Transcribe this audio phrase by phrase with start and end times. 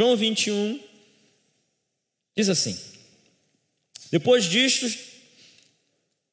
[0.00, 0.80] João 21
[2.34, 2.74] diz assim:
[4.10, 4.90] Depois disto,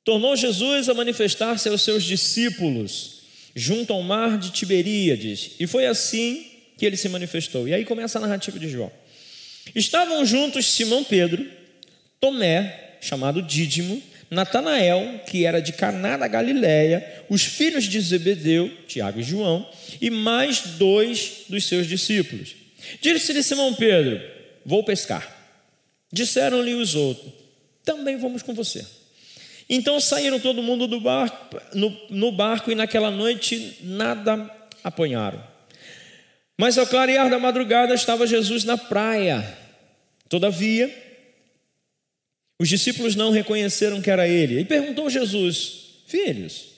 [0.06, 6.50] tornou Jesus a manifestar-se aos seus discípulos junto ao mar de Tiberíades, e foi assim
[6.78, 7.68] que ele se manifestou.
[7.68, 8.90] E aí começa a narrativa de João.
[9.76, 11.46] Estavam juntos Simão Pedro,
[12.22, 19.20] Tomé, chamado Dídimo, Natanael, que era de Caná da Galiléia, os filhos de Zebedeu, Tiago
[19.20, 22.67] e João, e mais dois dos seus discípulos.
[23.02, 24.22] Disse-lhe Simão Pedro:
[24.66, 25.36] Vou pescar.
[26.12, 27.32] Disseram-lhe os outros:
[27.84, 28.86] Também vamos com você.
[29.70, 34.50] Então saíram todo mundo do barco, no, no barco e naquela noite nada
[34.84, 35.44] apanharam.
[36.58, 39.58] Mas ao clarear da madrugada estava Jesus na praia.
[40.30, 40.94] Todavia,
[42.60, 44.60] os discípulos não reconheceram que era ele.
[44.60, 46.70] E perguntou Jesus: Filhos,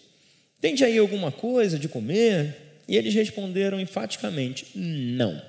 [0.59, 2.55] tende aí alguma coisa de comer?
[2.87, 5.41] E eles responderam enfaticamente: Não.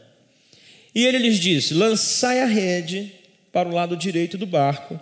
[0.95, 3.13] E ele lhes disse: Lançai a rede
[3.53, 4.99] para o lado direito do barco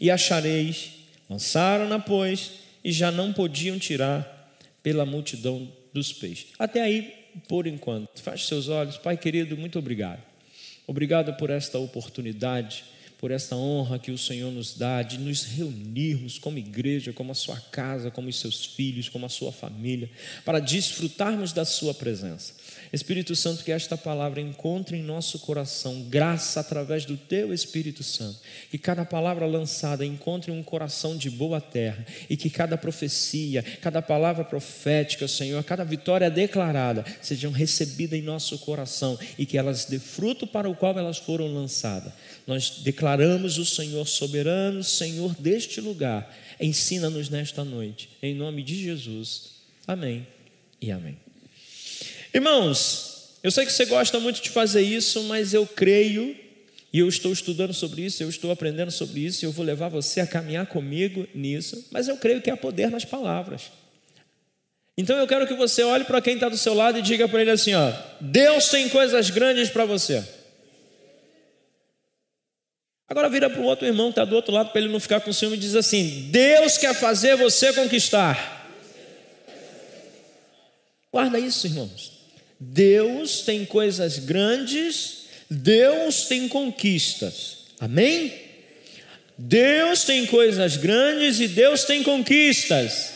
[0.00, 0.90] e achareis.
[1.28, 6.48] Lançaram-na, pois, e já não podiam tirar pela multidão dos peixes.
[6.58, 7.12] Até aí,
[7.46, 8.22] por enquanto.
[8.22, 8.96] Feche seus olhos.
[8.96, 10.22] Pai querido, muito obrigado.
[10.86, 12.84] Obrigado por esta oportunidade
[13.18, 17.34] por esta honra que o Senhor nos dá de nos reunirmos como igreja, como a
[17.34, 20.08] sua casa, como os seus filhos, como a sua família,
[20.44, 22.54] para desfrutarmos da sua presença.
[22.92, 28.38] Espírito Santo, que esta palavra encontre em nosso coração graça através do teu Espírito Santo.
[28.70, 34.00] Que cada palavra lançada encontre um coração de boa terra e que cada profecia, cada
[34.00, 39.98] palavra profética, Senhor, cada vitória declarada sejam recebidas em nosso coração e que elas dê
[39.98, 42.12] fruto para o qual elas foram lançadas.
[42.46, 43.07] Nós declaramos
[43.58, 46.34] o Senhor soberano, Senhor deste lugar.
[46.60, 49.52] Ensina-nos nesta noite, em nome de Jesus.
[49.86, 50.26] Amém
[50.80, 51.16] e amém.
[52.34, 56.36] Irmãos, eu sei que você gosta muito de fazer isso, mas eu creio,
[56.92, 59.88] e eu estou estudando sobre isso, eu estou aprendendo sobre isso, e eu vou levar
[59.88, 63.70] você a caminhar comigo nisso, mas eu creio que há poder nas palavras.
[64.98, 67.40] Então eu quero que você olhe para quem está do seu lado e diga para
[67.40, 70.24] ele assim: ó, Deus tem coisas grandes para você.
[73.08, 75.20] Agora vira para o outro irmão que está do outro lado para ele não ficar
[75.20, 78.56] com ciúme e diz assim: Deus quer fazer você conquistar.
[81.10, 82.12] Guarda isso, irmãos.
[82.60, 87.58] Deus tem coisas grandes, Deus tem conquistas.
[87.80, 88.32] Amém?
[89.38, 93.12] Deus tem coisas grandes e Deus tem conquistas.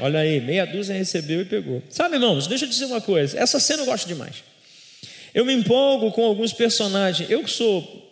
[0.00, 1.82] Olha aí, meia dúzia recebeu e pegou.
[1.88, 3.38] Sabe, irmãos, deixa eu dizer uma coisa.
[3.38, 4.42] Essa cena eu gosto demais.
[5.32, 7.30] Eu me empolgo com alguns personagens.
[7.30, 8.09] Eu que sou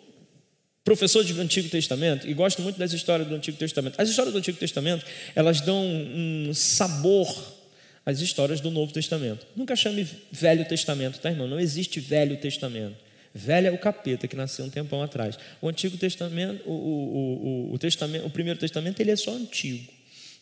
[0.88, 4.00] professor de Antigo Testamento e gosto muito das histórias do Antigo Testamento.
[4.00, 5.04] As histórias do Antigo Testamento,
[5.34, 7.58] elas dão um sabor
[8.06, 9.46] as histórias do Novo Testamento.
[9.54, 11.46] Nunca chame Velho Testamento, tá, irmão?
[11.46, 12.96] Não existe Velho Testamento.
[13.34, 15.38] Velho é o capeta que nasceu um tempão atrás.
[15.60, 19.92] O Antigo Testamento, o, o, o, o, testamento, o Primeiro Testamento, ele é só antigo.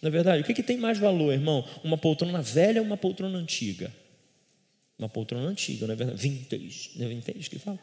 [0.01, 1.69] Na verdade, o que, que tem mais valor, irmão?
[1.83, 3.93] Uma poltrona velha ou uma poltrona antiga?
[4.97, 6.23] Uma poltrona antiga, não é verdade?
[6.23, 7.81] Vintage, não é vintage que fala?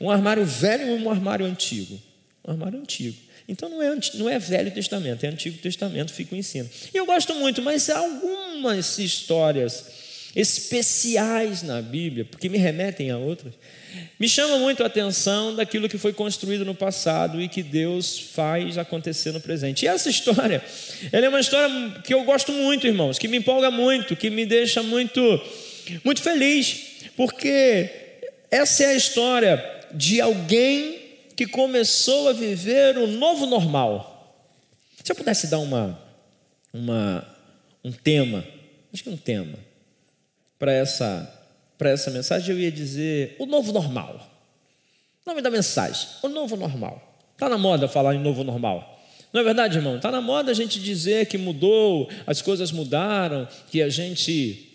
[0.00, 2.00] Um armário velho ou um armário antigo?
[2.46, 3.16] Um armário antigo.
[3.50, 6.70] Então não é, não é Velho Testamento, é Antigo Testamento, fica o ensino.
[6.94, 9.86] E eu gosto muito, mas há algumas histórias
[10.36, 13.52] especiais na Bíblia, porque me remetem a outras,
[14.20, 18.78] me chama muito a atenção daquilo que foi construído no passado e que Deus faz
[18.78, 19.84] acontecer no presente.
[19.84, 20.62] E essa história,
[21.10, 24.46] ela é uma história que eu gosto muito, irmãos, que me empolga muito, que me
[24.46, 25.20] deixa muito,
[26.04, 26.82] muito feliz,
[27.16, 27.90] porque
[28.48, 30.98] essa é a história de alguém
[31.36, 34.36] que começou a viver o novo normal.
[35.02, 35.98] Se eu pudesse dar uma,
[36.72, 37.26] uma,
[37.82, 38.44] um tema,
[38.92, 39.58] acho que um tema,
[40.58, 41.32] para essa,
[41.80, 44.28] essa mensagem, eu ia dizer o novo normal.
[45.24, 47.10] Nome da mensagem, o novo normal.
[47.32, 49.00] Está na moda falar em novo normal.
[49.32, 49.96] Não é verdade, irmão?
[49.96, 54.68] Está na moda a gente dizer que mudou, as coisas mudaram, que a gente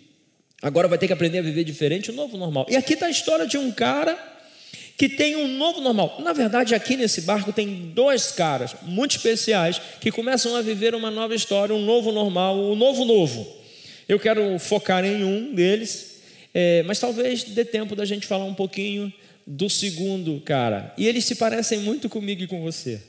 [0.61, 2.65] agora vai ter que aprender a viver diferente, o novo normal.
[2.69, 4.17] E aqui está a história de um cara
[4.97, 6.17] que tem um novo normal.
[6.23, 11.11] Na verdade, aqui nesse barco tem dois caras muito especiais que começam a viver uma
[11.11, 13.45] nova história, um novo normal, um novo novo.
[14.07, 16.21] Eu quero focar em um deles,
[16.53, 19.11] é, mas talvez dê tempo da gente falar um pouquinho
[19.45, 20.93] do segundo cara.
[20.97, 23.01] E eles se parecem muito comigo e com você.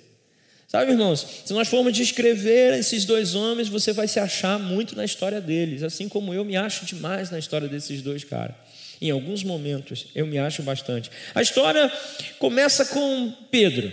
[0.66, 5.04] Sabe, irmãos, se nós formos descrever esses dois homens, você vai se achar muito na
[5.04, 8.56] história deles, assim como eu me acho demais na história desses dois caras.
[9.00, 11.10] Em alguns momentos eu me acho bastante.
[11.34, 11.90] A história
[12.38, 13.92] começa com Pedro.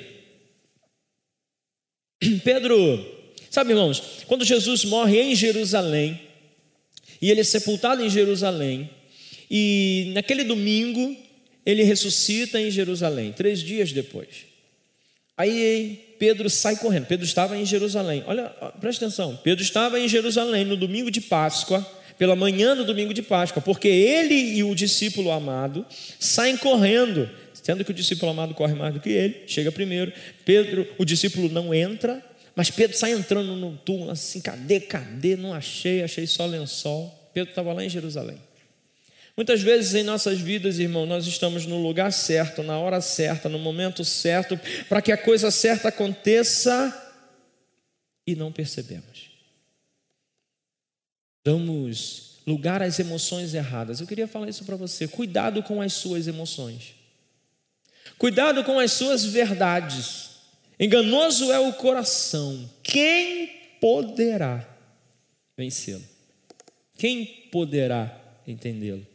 [2.43, 3.05] Pedro,
[3.49, 6.19] sabe, irmãos, quando Jesus morre em Jerusalém,
[7.21, 8.89] e ele é sepultado em Jerusalém,
[9.49, 11.15] e naquele domingo
[11.65, 14.53] ele ressuscita em Jerusalém, três dias depois.
[15.37, 17.05] Aí Pedro sai correndo.
[17.05, 18.23] Pedro estava em Jerusalém.
[18.27, 18.49] Olha,
[18.79, 19.37] presta atenção.
[19.43, 21.85] Pedro estava em Jerusalém no domingo de Páscoa,
[22.23, 25.85] pela manhã do domingo de Páscoa, porque ele e o discípulo amado
[26.17, 30.13] saem correndo, sendo que o discípulo amado corre mais do que ele, chega primeiro.
[30.45, 32.23] Pedro, o discípulo não entra,
[32.55, 35.35] mas Pedro sai entrando no túmulo assim: cadê, cadê?
[35.35, 37.13] Não achei, achei só lençol.
[37.33, 38.37] Pedro estava lá em Jerusalém.
[39.35, 43.59] Muitas vezes em nossas vidas, irmão, nós estamos no lugar certo, na hora certa, no
[43.59, 47.13] momento certo, para que a coisa certa aconteça
[48.25, 49.12] e não percebemos.
[51.43, 53.99] Damos lugar às emoções erradas.
[53.99, 55.07] Eu queria falar isso para você.
[55.07, 56.95] Cuidado com as suas emoções.
[58.17, 60.31] Cuidado com as suas verdades.
[60.79, 62.69] Enganoso é o coração.
[62.81, 63.47] Quem
[63.79, 64.67] poderá
[65.57, 66.03] vencê-lo?
[66.97, 68.17] Quem poderá
[68.47, 69.05] entendê-lo?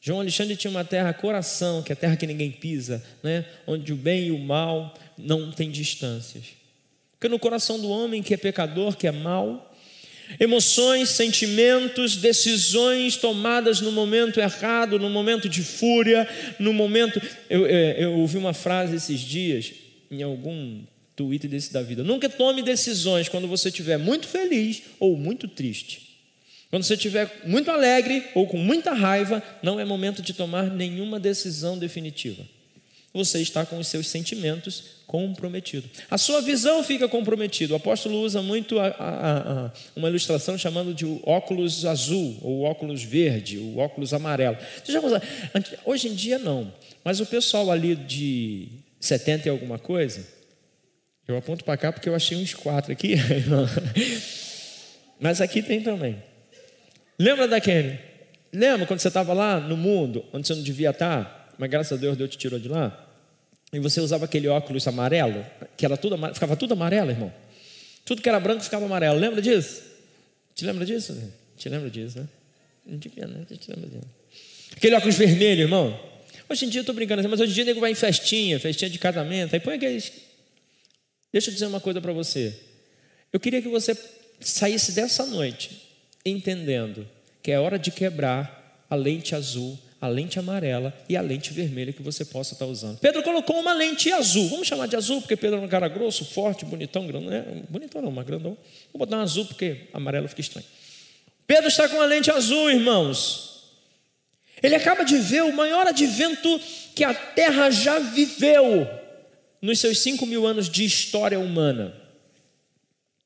[0.00, 3.44] João Alexandre tinha uma terra coração, que é a terra que ninguém pisa, né?
[3.66, 6.44] onde o bem e o mal não têm distâncias.
[7.12, 9.65] Porque no coração do homem que é pecador, que é mal,
[10.38, 16.28] emoções, sentimentos, decisões tomadas no momento errado, no momento de fúria,
[16.58, 17.20] no momento.
[17.48, 19.72] Eu, eu, eu ouvi uma frase esses dias,
[20.10, 20.82] em algum
[21.14, 26.06] Twitter desse da vida: nunca tome decisões quando você estiver muito feliz ou muito triste.
[26.70, 31.18] Quando você estiver muito alegre ou com muita raiva, não é momento de tomar nenhuma
[31.18, 32.42] decisão definitiva.
[33.16, 35.88] Você está com os seus sentimentos comprometidos.
[36.10, 37.72] A sua visão fica comprometida.
[37.72, 43.02] O apóstolo usa muito a, a, a, uma ilustração chamando de óculos azul, ou óculos
[43.02, 44.58] verde, ou óculos amarelo.
[45.84, 46.70] Hoje em dia não,
[47.02, 48.68] mas o pessoal ali de
[49.00, 50.26] 70 e alguma coisa,
[51.26, 53.14] eu aponto para cá porque eu achei uns quatro aqui,
[55.18, 56.22] mas aqui tem também.
[57.18, 57.98] Lembra daquele?
[58.52, 62.00] Lembra quando você estava lá no mundo, onde você não devia estar, mas graças a
[62.00, 63.05] Deus Deus te tirou de lá?
[63.72, 65.44] E você usava aquele óculos amarelo,
[65.76, 67.32] que era tudo amarelo, ficava tudo amarelo, irmão.
[68.04, 69.18] Tudo que era branco ficava amarelo.
[69.18, 69.82] Lembra disso?
[70.54, 71.16] Te lembra disso?
[71.56, 72.28] Te lembra disso, né?
[72.86, 73.44] Não devia, né?
[73.44, 74.08] Te lembra disso.
[74.76, 75.98] Aquele óculos vermelho, irmão.
[76.48, 77.94] Hoje em dia eu estou brincando assim, mas hoje em dia o nego vai em
[77.94, 80.12] festinha, festinha de casamento, aí põe aqueles.
[81.32, 82.56] Deixa eu dizer uma coisa para você.
[83.32, 83.96] Eu queria que você
[84.40, 85.82] saísse dessa noite
[86.24, 87.08] entendendo
[87.42, 91.92] que é hora de quebrar a lente azul, a lente amarela e a lente vermelha
[91.92, 92.98] que você possa estar usando.
[92.98, 96.24] Pedro colocou uma lente azul, vamos chamar de azul, porque Pedro é um cara grosso,
[96.24, 97.62] forte, bonitão, grandão, né?
[97.68, 98.56] bonitão não, mas grandão.
[98.92, 100.66] Vou botar um azul porque amarelo fica estranho.
[101.46, 103.64] Pedro está com a lente azul, irmãos.
[104.62, 106.60] Ele acaba de ver o maior advento
[106.94, 108.88] que a terra já viveu
[109.60, 111.94] nos seus cinco mil anos de história humana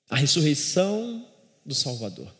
[0.08, 1.24] a ressurreição
[1.64, 2.39] do Salvador.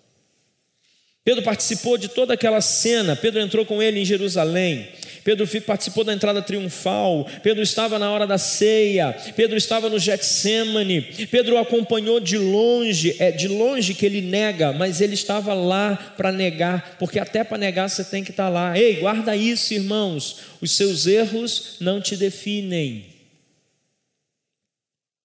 [1.22, 3.14] Pedro participou de toda aquela cena.
[3.14, 4.88] Pedro entrou com ele em Jerusalém.
[5.22, 7.28] Pedro participou da entrada triunfal.
[7.42, 9.12] Pedro estava na hora da ceia.
[9.36, 11.02] Pedro estava no Getsemane.
[11.30, 13.16] Pedro acompanhou de longe.
[13.18, 17.58] É de longe que ele nega, mas ele estava lá para negar, porque até para
[17.58, 18.76] negar você tem que estar lá.
[18.78, 20.38] Ei, guarda isso, irmãos.
[20.60, 23.06] Os seus erros não te definem.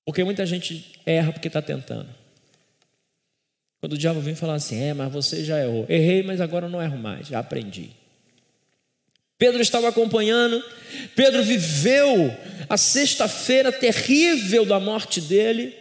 [0.06, 2.14] Porque muita gente erra porque está tentando.
[3.86, 5.86] Quando o diabo vem falar assim: é, mas você já errou.
[5.88, 7.92] Errei, mas agora não erro mais, já aprendi.
[9.38, 10.60] Pedro estava acompanhando,
[11.16, 12.36] Pedro viveu
[12.68, 15.72] a sexta-feira terrível da morte dele.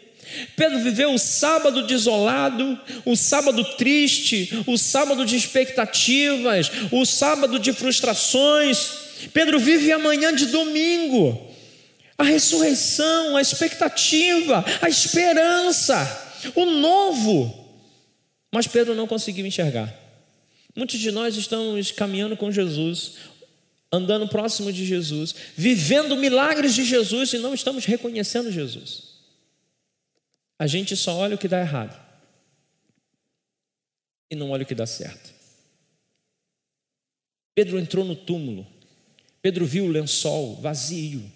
[0.55, 7.73] Pedro viveu o sábado desolado, o sábado triste, o sábado de expectativas, o sábado de
[7.73, 8.91] frustrações.
[9.33, 11.41] Pedro vive a manhã de domingo,
[12.19, 17.64] a ressurreição, a expectativa, a esperança, o novo.
[18.55, 19.93] Mas Pedro não conseguiu enxergar.
[20.77, 23.15] Muitos de nós estamos caminhando com Jesus,
[23.91, 29.15] andando próximo de Jesus, vivendo milagres de Jesus e não estamos reconhecendo Jesus.
[30.57, 32.01] A gente só olha o que dá errado
[34.31, 35.35] e não olha o que dá certo.
[37.57, 38.65] Pedro entrou no túmulo,
[39.43, 41.29] Pedro viu o lençol vazio.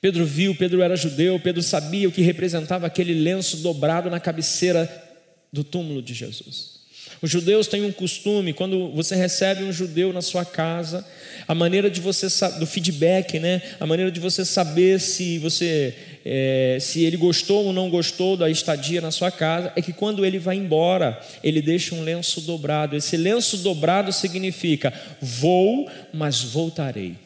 [0.00, 5.09] Pedro viu, Pedro era judeu, Pedro sabia o que representava aquele lenço dobrado na cabeceira
[5.52, 6.80] do túmulo de Jesus.
[7.22, 11.06] Os judeus têm um costume, quando você recebe um judeu na sua casa,
[11.46, 12.26] a maneira de você
[12.58, 13.60] do feedback, né?
[13.78, 18.48] A maneira de você saber se você é, se ele gostou ou não gostou da
[18.50, 22.96] estadia na sua casa é que quando ele vai embora, ele deixa um lenço dobrado.
[22.96, 27.16] Esse lenço dobrado significa vou, mas voltarei.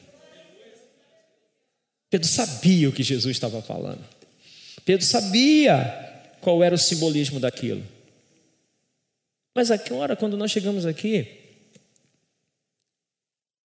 [2.11, 4.05] Pedro sabia o que Jesus estava falando.
[4.85, 7.94] Pedro sabia qual era o simbolismo daquilo.
[9.55, 11.29] Mas agora, quando nós chegamos aqui,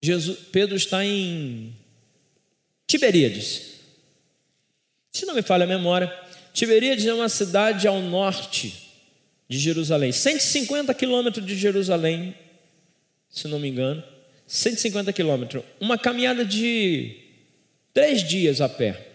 [0.03, 1.75] Jesus, Pedro está em
[2.85, 3.79] Tiberíades.
[5.11, 6.11] Se não me falha a memória,
[6.53, 8.89] Tiberíades é uma cidade ao norte
[9.47, 12.35] de Jerusalém, 150 quilômetros de Jerusalém,
[13.29, 14.03] se não me engano,
[14.47, 17.17] 150 quilômetros, uma caminhada de
[17.93, 19.09] três dias a pé,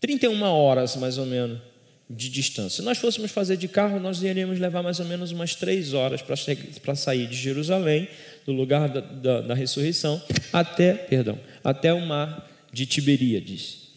[0.00, 1.60] 31 horas mais ou menos
[2.08, 2.76] de distância.
[2.76, 6.22] Se nós fôssemos fazer de carro, nós iríamos levar mais ou menos umas três horas
[6.22, 8.08] para sair de Jerusalém,
[8.44, 10.22] do lugar da, da, da, ressurreição,
[10.52, 13.88] até, perdão, até o mar de Tiberíades.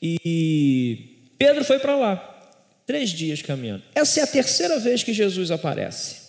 [0.00, 2.16] E Pedro foi para lá,
[2.84, 3.84] três dias caminhando.
[3.94, 6.22] Essa é a terceira vez que Jesus aparece.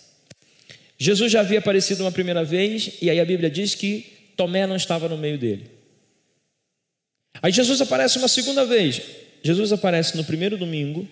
[0.96, 4.76] Jesus já havia aparecido uma primeira vez, e aí a Bíblia diz que Tomé não
[4.76, 5.68] estava no meio dele.
[7.42, 9.02] Aí Jesus aparece uma segunda vez.
[9.42, 11.06] Jesus aparece no primeiro domingo,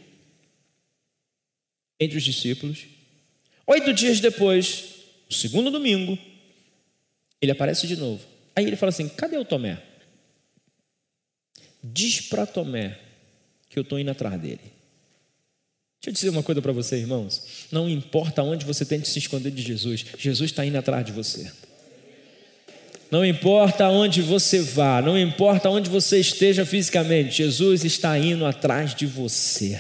[2.03, 2.85] entre os discípulos.
[3.67, 4.85] Oito dias depois,
[5.31, 6.19] o segundo domingo,
[7.41, 8.25] ele aparece de novo.
[8.55, 9.79] Aí ele fala assim: cadê o Tomé?
[11.83, 12.99] Diz para Tomé
[13.69, 14.61] que eu estou indo atrás dele.
[16.01, 17.67] Deixa eu dizer uma coisa para você, irmãos.
[17.71, 21.51] Não importa onde você tente se esconder de Jesus, Jesus está indo atrás de você.
[23.11, 28.95] Não importa onde você vá, não importa onde você esteja fisicamente, Jesus está indo atrás
[28.95, 29.79] de você.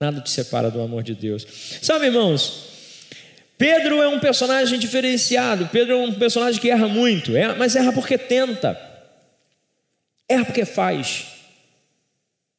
[0.00, 1.46] Nada te separa do amor de Deus.
[1.80, 2.66] Sabe, irmãos,
[3.56, 5.68] Pedro é um personagem diferenciado.
[5.72, 8.78] Pedro é um personagem que erra muito, mas erra porque tenta,
[10.28, 11.26] erra porque faz.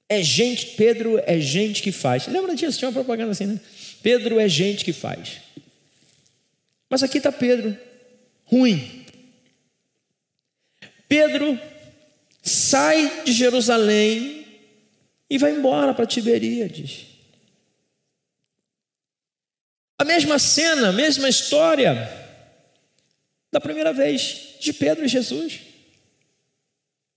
[0.10, 2.28] É gente, Pedro é gente que faz.
[2.28, 2.80] Lembra disso?
[2.80, 3.60] Tinha uma propaganda assim, né?
[4.02, 5.42] Pedro é gente que faz.
[6.90, 7.78] Mas aqui está Pedro,
[8.46, 9.06] ruim.
[11.08, 11.60] Pedro
[12.42, 14.46] sai de Jerusalém
[15.30, 17.07] e vai embora para Tiberíades.
[19.98, 22.08] A mesma cena, a mesma história
[23.52, 25.60] da primeira vez de Pedro e Jesus.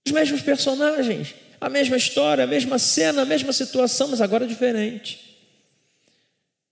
[0.05, 5.37] Os mesmos personagens, a mesma história, a mesma cena, a mesma situação, mas agora diferente.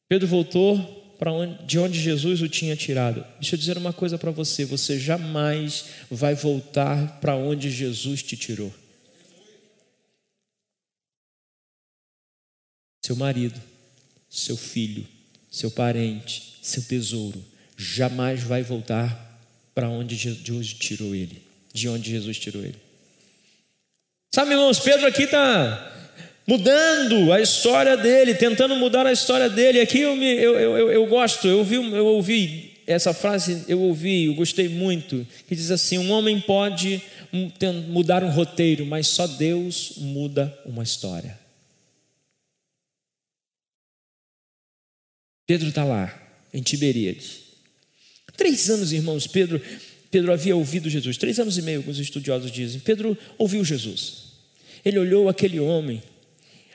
[0.08, 0.78] Pedro voltou
[1.20, 3.24] para onde, de onde Jesus o tinha tirado.
[3.40, 8.36] Deixa eu dizer uma coisa para você: você jamais vai voltar para onde Jesus te
[8.36, 8.74] tirou.
[13.06, 13.60] Seu marido,
[14.30, 15.08] seu filho,
[15.50, 17.44] seu parente, seu tesouro,
[17.78, 19.28] jamais vai voltar
[19.74, 21.42] para onde Jesus tirou ele,
[21.74, 22.76] de onde Jesus tirou ele.
[24.34, 25.96] Sabe, irmãos, Pedro aqui está
[26.46, 29.80] mudando a história dele, tentando mudar a história dele.
[29.80, 34.26] Aqui eu, me, eu, eu, eu gosto, eu ouvi, eu ouvi essa frase, eu ouvi,
[34.26, 37.02] eu gostei muito, que diz assim: um homem pode
[37.88, 41.38] mudar um roteiro, mas só Deus muda uma história.
[45.50, 46.16] Pedro está lá,
[46.54, 47.40] em Tiberíades.
[48.38, 49.60] Três anos, irmãos, Pedro,
[50.12, 51.18] Pedro havia ouvido Jesus.
[51.18, 52.80] Três anos e meio, os estudiosos dizem.
[52.80, 54.26] Pedro ouviu Jesus.
[54.86, 56.04] Ele olhou aquele homem.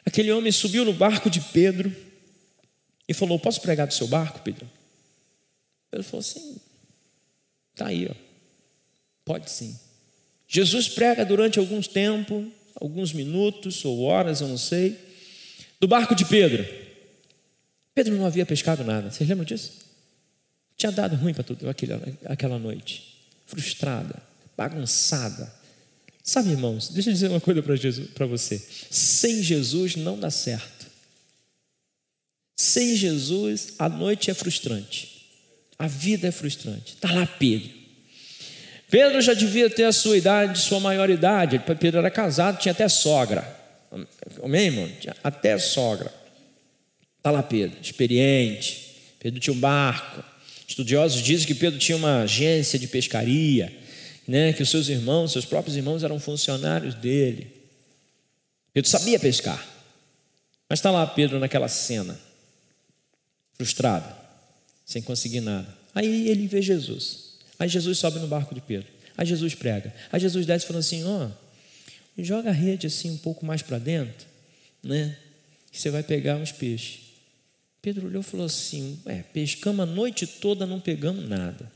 [0.04, 1.94] Aquele homem subiu no barco de Pedro
[3.08, 4.68] e falou: Posso pregar do seu barco, Pedro?
[5.88, 6.56] Pedro falou assim:
[7.74, 8.14] Está aí, ó.
[9.24, 9.78] pode sim.
[10.48, 14.98] Jesus prega durante alguns tempo, alguns minutos ou horas, eu não sei,
[15.78, 16.82] do barco de Pedro.
[17.94, 19.72] Pedro não havia pescado nada, vocês lembram disso?
[20.76, 24.16] Tinha dado ruim para tudo aquela, aquela noite, frustrada,
[24.56, 25.52] bagunçada.
[26.22, 28.58] Sabe, irmãos, deixa eu dizer uma coisa para você:
[28.90, 30.86] sem Jesus não dá certo.
[32.56, 35.28] Sem Jesus, a noite é frustrante,
[35.78, 36.94] a vida é frustrante.
[36.94, 37.70] Está lá Pedro.
[38.90, 41.58] Pedro já devia ter a sua idade, sua maioridade.
[41.80, 43.44] Pedro era casado, tinha até sogra.
[44.42, 44.90] Amém, irmão?
[45.00, 46.12] Tinha até sogra.
[47.24, 48.96] Está lá Pedro, experiente.
[49.18, 50.22] Pedro tinha um barco.
[50.68, 53.74] Estudiosos dizem que Pedro tinha uma agência de pescaria,
[54.28, 54.52] né?
[54.52, 57.50] que os seus irmãos, seus próprios irmãos, eram funcionários dele.
[58.74, 59.66] Pedro sabia pescar.
[60.68, 62.20] Mas está lá Pedro naquela cena,
[63.54, 64.14] frustrado,
[64.84, 65.74] sem conseguir nada.
[65.94, 67.38] Aí ele vê Jesus.
[67.58, 68.88] Aí Jesus sobe no barco de Pedro.
[69.16, 69.94] Aí Jesus prega.
[70.12, 73.78] Aí Jesus desce falando assim: ó, oh, joga a rede assim um pouco mais para
[73.78, 74.26] dentro,
[74.82, 75.16] né?
[75.72, 77.03] Que você vai pegar uns peixes.
[77.84, 81.70] Pedro olhou e falou assim: é, pescamos a noite toda, não pegamos nada.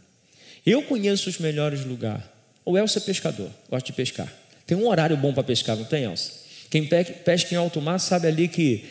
[0.65, 2.25] Eu conheço os melhores lugares.
[2.65, 4.33] O Elcio é pescador, gosta de pescar.
[4.67, 6.33] Tem um horário bom para pescar, não tem, Elcio?
[6.71, 8.87] Quem pesca em alto mar sabe ali que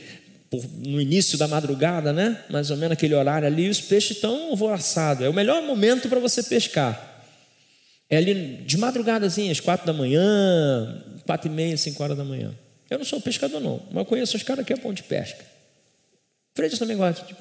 [0.85, 2.39] no início da madrugada, né?
[2.51, 5.25] Mais ou menos aquele horário ali, os peixes estão alvoraçados.
[5.25, 7.25] É o melhor momento para você pescar.
[8.09, 12.53] É ali de madrugadazinha, às quatro da manhã, quatro e meia, cinco horas da manhã.
[12.89, 15.56] Eu não sou pescador, não, mas eu conheço os caras que é bom de pesca.
[16.57, 17.23] Freitas também gosta.
[17.25, 17.35] De...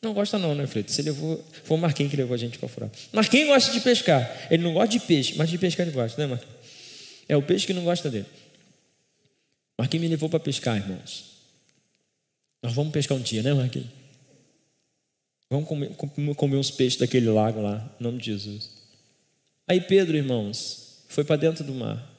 [0.00, 0.94] Não gosta não, né, Freitas?
[0.94, 1.44] Você levou...
[1.64, 2.90] Foi o Marquinhos que levou a gente para furar.
[3.12, 4.46] Marquinhos gosta de pescar.
[4.50, 6.54] Ele não gosta de peixe, mas de pescar ele gosta, né, Marquinhos?
[7.28, 8.26] É o peixe que não gosta dele.
[9.76, 11.32] Marquinhos me levou para pescar, irmãos.
[12.62, 13.88] Nós vamos pescar um dia, né, Marquinhos?
[15.50, 15.90] Vamos comer,
[16.34, 18.70] comer uns peixes daquele lago lá, em nome de Jesus.
[19.68, 22.10] Aí Pedro, irmãos, foi para dentro do mar,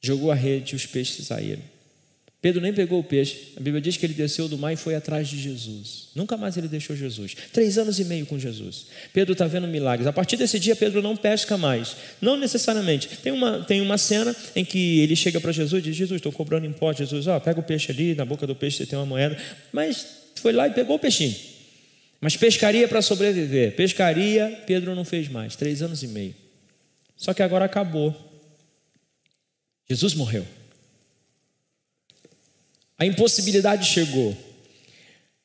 [0.00, 1.62] jogou a rede e os peixes saíram.
[2.40, 3.52] Pedro nem pegou o peixe.
[3.56, 6.10] A Bíblia diz que ele desceu do mar e foi atrás de Jesus.
[6.14, 7.34] Nunca mais ele deixou Jesus.
[7.52, 8.86] Três anos e meio com Jesus.
[9.12, 10.06] Pedro está vendo milagres.
[10.06, 11.96] A partir desse dia, Pedro não pesca mais.
[12.20, 13.08] Não necessariamente.
[13.08, 16.30] Tem uma, tem uma cena em que ele chega para Jesus e diz: Jesus, estou
[16.30, 17.02] cobrando imposto.
[17.02, 19.36] Jesus, ó, pega o peixe ali, na boca do peixe você tem uma moeda.
[19.72, 21.34] Mas foi lá e pegou o peixinho.
[22.20, 23.74] Mas pescaria para sobreviver.
[23.74, 25.56] Pescaria, Pedro não fez mais.
[25.56, 26.34] Três anos e meio.
[27.16, 28.14] Só que agora acabou.
[29.88, 30.46] Jesus morreu.
[32.98, 34.36] A impossibilidade chegou.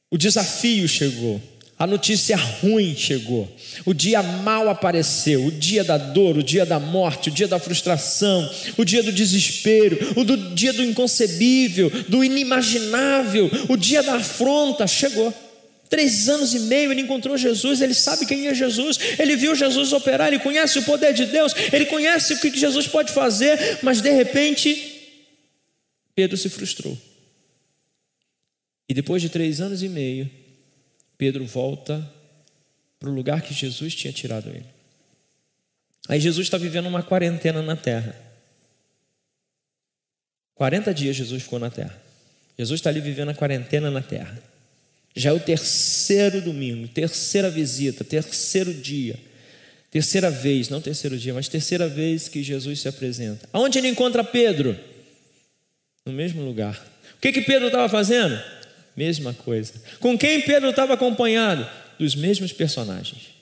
[0.10, 1.42] O desafio chegou.
[1.78, 3.50] A notícia ruim chegou.
[3.86, 5.46] O dia mal apareceu.
[5.46, 9.12] O dia da dor, o dia da morte, o dia da frustração, o dia do
[9.12, 15.34] desespero, o do dia do inconcebível, do inimaginável, o dia da afronta chegou.
[15.90, 19.94] Três anos e meio ele encontrou Jesus, ele sabe quem é Jesus, ele viu Jesus
[19.94, 24.02] operar, ele conhece o poder de Deus, ele conhece o que Jesus pode fazer, mas
[24.02, 25.12] de repente,
[26.16, 26.98] Pedro se frustrou.
[28.88, 30.30] E depois de três anos e meio,
[31.18, 32.08] Pedro volta
[33.00, 34.66] para o lugar que Jesus tinha tirado ele.
[36.08, 38.16] Aí Jesus está vivendo uma quarentena na terra.
[40.56, 42.02] 40 dias Jesus ficou na terra.
[42.58, 44.42] Jesus está ali vivendo a quarentena na terra.
[45.16, 49.20] Já é o terceiro domingo, terceira visita, terceiro dia,
[49.92, 53.48] terceira vez, não terceiro dia, mas terceira vez que Jesus se apresenta.
[53.54, 54.78] Aonde ele encontra Pedro?
[56.06, 56.76] No mesmo lugar.
[57.16, 58.42] O que, que Pedro estava fazendo?
[58.96, 59.74] Mesma coisa.
[60.00, 61.68] Com quem Pedro estava acompanhado?
[61.98, 63.34] Dos mesmos personagens.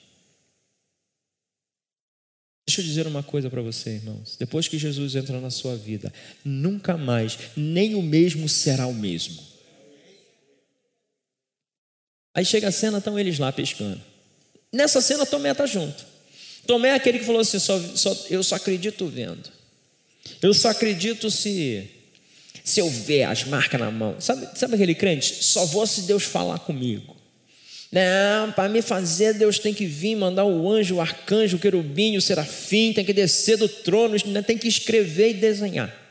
[2.66, 4.36] Deixa eu dizer uma coisa para você, irmãos.
[4.38, 6.12] Depois que Jesus entra na sua vida,
[6.44, 9.42] nunca mais, nem o mesmo será o mesmo.
[12.34, 14.00] Aí chega a cena, estão eles lá pescando.
[14.72, 16.06] Nessa cena, Tomé está junto.
[16.66, 19.50] Tomé é aquele que falou assim: só, só, eu só acredito vendo.
[20.40, 21.90] Eu só acredito se
[22.64, 24.16] se eu ver as marcas na mão.
[24.18, 25.44] Sabe, sabe aquele crente?
[25.44, 27.16] Só vou se Deus falar comigo.
[27.92, 32.16] Não, para me fazer, Deus tem que vir, mandar o anjo, o arcanjo, o querubim,
[32.16, 36.02] o serafim, tem que descer do trono, tem que escrever e desenhar.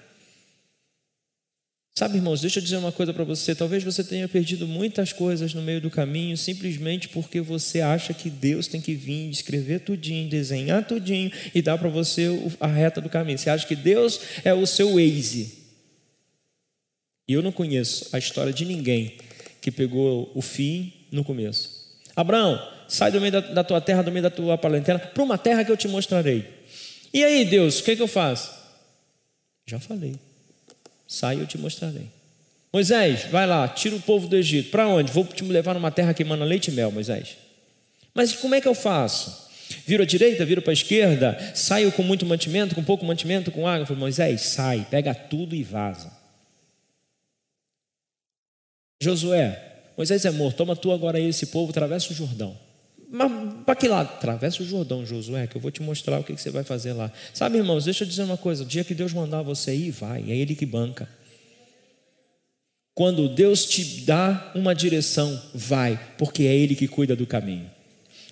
[1.98, 3.54] Sabe, irmãos, deixa eu dizer uma coisa para você.
[3.54, 8.30] Talvez você tenha perdido muitas coisas no meio do caminho simplesmente porque você acha que
[8.30, 12.28] Deus tem que vir escrever tudinho, desenhar tudinho e dar para você
[12.60, 13.38] a reta do caminho.
[13.38, 15.61] Você acha que Deus é o seu Waze.
[17.32, 19.16] E eu não conheço a história de ninguém
[19.62, 21.96] que pegou o fim no começo.
[22.14, 25.38] Abraão, sai do meio da, da tua terra, do meio da tua parentela, para uma
[25.38, 26.46] terra que eu te mostrarei.
[27.14, 28.52] E aí, Deus, o que, que eu faço?
[29.66, 30.16] Já falei.
[31.08, 32.08] Sai, eu te mostrarei.
[32.74, 34.70] Moisés, vai lá, tira o povo do Egito.
[34.70, 35.10] Para onde?
[35.10, 37.38] Vou te levar numa terra que manda leite e mel, Moisés.
[38.14, 39.50] Mas como é que eu faço?
[39.88, 43.66] Viro à direita, viro para a esquerda, saio com muito mantimento, com pouco mantimento, com
[43.66, 43.86] água.
[43.86, 46.20] Falei, Moisés, sai, pega tudo e vaza.
[49.02, 49.60] Josué,
[49.98, 52.56] Moisés é morto, toma tu agora esse povo, atravessa o Jordão.
[53.10, 53.32] Mas
[53.66, 54.14] para que lado?
[54.14, 56.94] Atravessa o Jordão, Josué, que eu vou te mostrar o que, que você vai fazer
[56.94, 57.12] lá.
[57.34, 60.24] Sabe, irmãos, deixa eu dizer uma coisa: o dia que Deus mandar você ir, vai,
[60.30, 61.10] é Ele que banca.
[62.94, 67.70] Quando Deus te dá uma direção, vai, porque é Ele que cuida do caminho.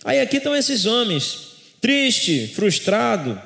[0.05, 1.47] Aí aqui estão esses homens,
[1.81, 3.41] triste, frustrado,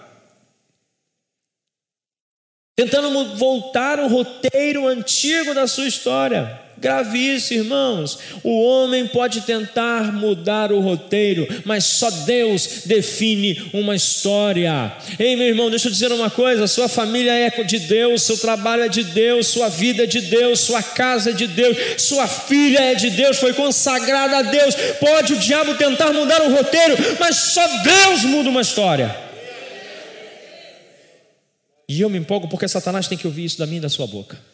[2.76, 6.62] tentando voltar o roteiro antigo da sua história.
[6.84, 8.20] Gravíssimo, irmãos.
[8.44, 14.92] O homem pode tentar mudar o roteiro, mas só Deus define uma história.
[15.18, 18.84] Ei, meu irmão, deixa eu dizer uma coisa: sua família é de Deus, seu trabalho
[18.84, 22.80] é de Deus, sua vida é de Deus, sua casa é de Deus, sua filha
[22.82, 24.76] é de Deus, foi consagrada a Deus.
[25.00, 29.16] Pode o diabo tentar mudar o roteiro, mas só Deus muda uma história.
[31.88, 34.06] E eu me empolgo porque Satanás tem que ouvir isso da minha e da sua
[34.06, 34.53] boca.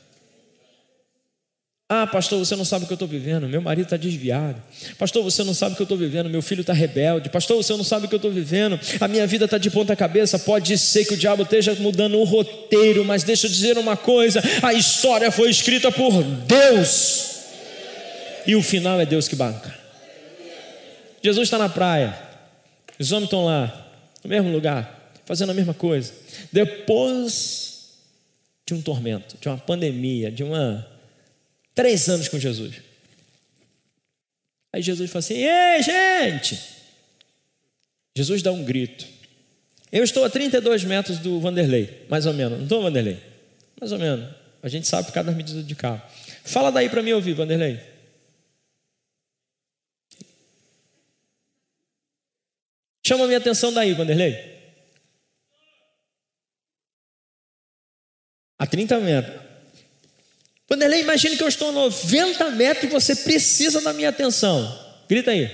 [1.91, 3.49] Ah, pastor, você não sabe o que eu estou vivendo.
[3.49, 4.61] Meu marido está desviado.
[4.95, 6.29] Pastor, você não sabe o que eu estou vivendo.
[6.29, 7.29] Meu filho está rebelde.
[7.29, 8.79] Pastor, você não sabe o que eu estou vivendo.
[9.01, 10.37] A minha vida está de ponta cabeça.
[10.37, 14.39] Pode ser que o diabo esteja mudando o roteiro, mas deixa eu dizer uma coisa:
[14.61, 17.39] a história foi escrita por Deus.
[18.45, 19.75] E o final é Deus que banca.
[21.23, 22.15] Jesus está na praia.
[22.99, 23.87] Os homens estão lá,
[24.23, 26.13] no mesmo lugar, fazendo a mesma coisa.
[26.51, 27.95] Depois
[28.67, 30.85] de um tormento, de uma pandemia, de uma
[31.79, 32.75] Três anos com Jesus.
[34.73, 36.59] Aí Jesus fala assim: Ei, gente!
[38.13, 39.07] Jesus dá um grito.
[39.89, 42.57] Eu estou a 32 metros do Vanderlei, mais ou menos.
[42.57, 43.23] Não estou, Vanderlei?
[43.79, 44.29] Mais ou menos.
[44.61, 46.01] A gente sabe por causa das medidas de carro.
[46.43, 47.79] Fala daí para mim ouvir, Vanderlei.
[53.07, 54.37] Chama minha atenção daí, Vanderlei.
[58.57, 59.48] A 30 metros.
[60.69, 64.87] Vanderlei, imagine que eu estou a 90 metros e você precisa da minha atenção.
[65.09, 65.49] Grita aí.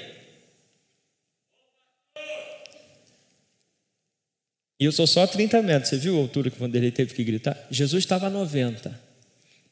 [4.77, 5.89] E eu sou só a 30 metros.
[5.89, 7.57] Você viu a altura que o Vanderlei teve que gritar?
[7.71, 9.05] Jesus estava a 90.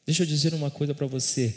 [0.06, 1.54] Deixa eu dizer uma coisa para você.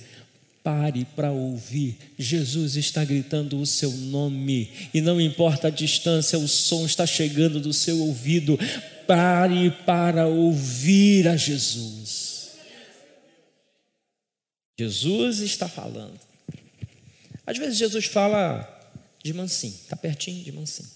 [0.62, 1.97] Pare para ouvir.
[2.19, 4.69] Jesus está gritando o seu nome.
[4.93, 8.60] E não importa a distância, o som está chegando do seu ouvido.
[9.08, 12.37] Pare para ouvir a Jesus.
[14.78, 16.20] Jesus está falando.
[17.46, 18.74] Às vezes Jesus fala
[19.24, 20.90] de mansinho, está pertinho de mansinho.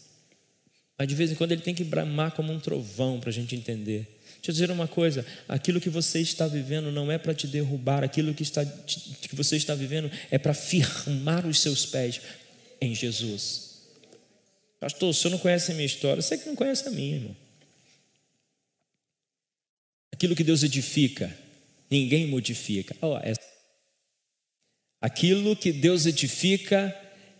[0.98, 3.56] Mas de vez em quando ele tem que bramar como um trovão para a gente
[3.56, 4.20] entender.
[4.36, 8.04] Deixa eu dizer uma coisa: aquilo que você está vivendo não é para te derrubar,
[8.04, 12.22] aquilo que, está, que você está vivendo é para firmar os seus pés
[12.80, 13.72] em Jesus.
[14.80, 17.36] Pastor, o senhor não conhece a minha história, você que não conhece a minha, irmão.
[20.12, 21.36] Aquilo que Deus edifica,
[21.89, 22.96] ninguém modifica.
[23.00, 23.34] Oh, é...
[25.02, 26.96] Aquilo que Deus edifica,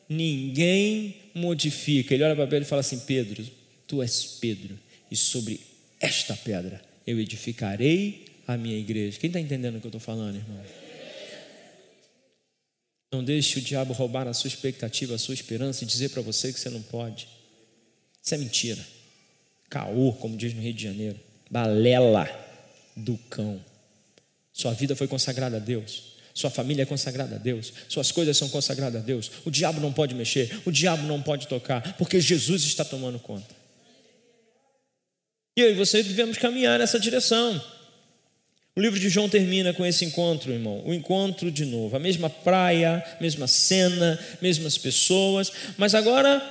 [0.10, 2.14] ninguém modifica.
[2.14, 3.46] Ele olha para Pedro e fala assim: Pedro,
[3.88, 4.78] tu és Pedro,
[5.12, 5.62] e sobre
[6.00, 9.20] esta pedra eu edificarei a minha igreja.
[9.20, 10.62] Quem está entendendo o que eu estou falando, irmão?
[13.14, 16.52] Não deixe o diabo roubar a sua expectativa, a sua esperança e dizer para você
[16.52, 17.28] que você não pode.
[18.24, 18.86] Isso é mentira.
[19.70, 21.20] Caô, como diz no Rio de Janeiro.
[21.50, 22.30] Balela
[22.96, 23.64] do cão.
[24.54, 26.11] Sua vida foi consagrada a Deus.
[26.34, 29.32] Sua família é consagrada a Deus, suas coisas são consagradas a Deus.
[29.46, 33.54] O diabo não pode mexer, o diabo não pode tocar, porque Jesus está tomando conta.
[35.58, 37.62] E eu e você devemos caminhar nessa direção.
[38.76, 40.82] O livro de João termina com esse encontro, irmão.
[40.86, 41.96] O encontro de novo.
[41.96, 46.42] A mesma praia, mesma cena, mesmas pessoas, mas agora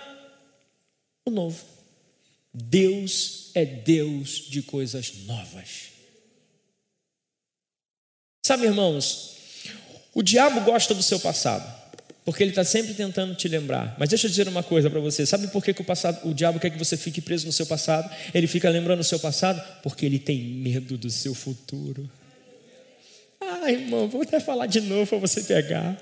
[1.25, 1.65] o novo.
[2.53, 5.91] Deus é Deus de coisas novas.
[8.45, 9.37] Sabe, irmãos,
[10.15, 11.65] o diabo gosta do seu passado,
[12.25, 13.95] porque ele está sempre tentando te lembrar.
[13.99, 16.35] Mas deixa eu dizer uma coisa para você: sabe por que, que o, passado, o
[16.35, 18.11] diabo quer que você fique preso no seu passado?
[18.35, 22.09] Ele fica lembrando o seu passado porque ele tem medo do seu futuro.
[23.43, 25.97] Ah, irmão, vou até falar de novo para você pegar.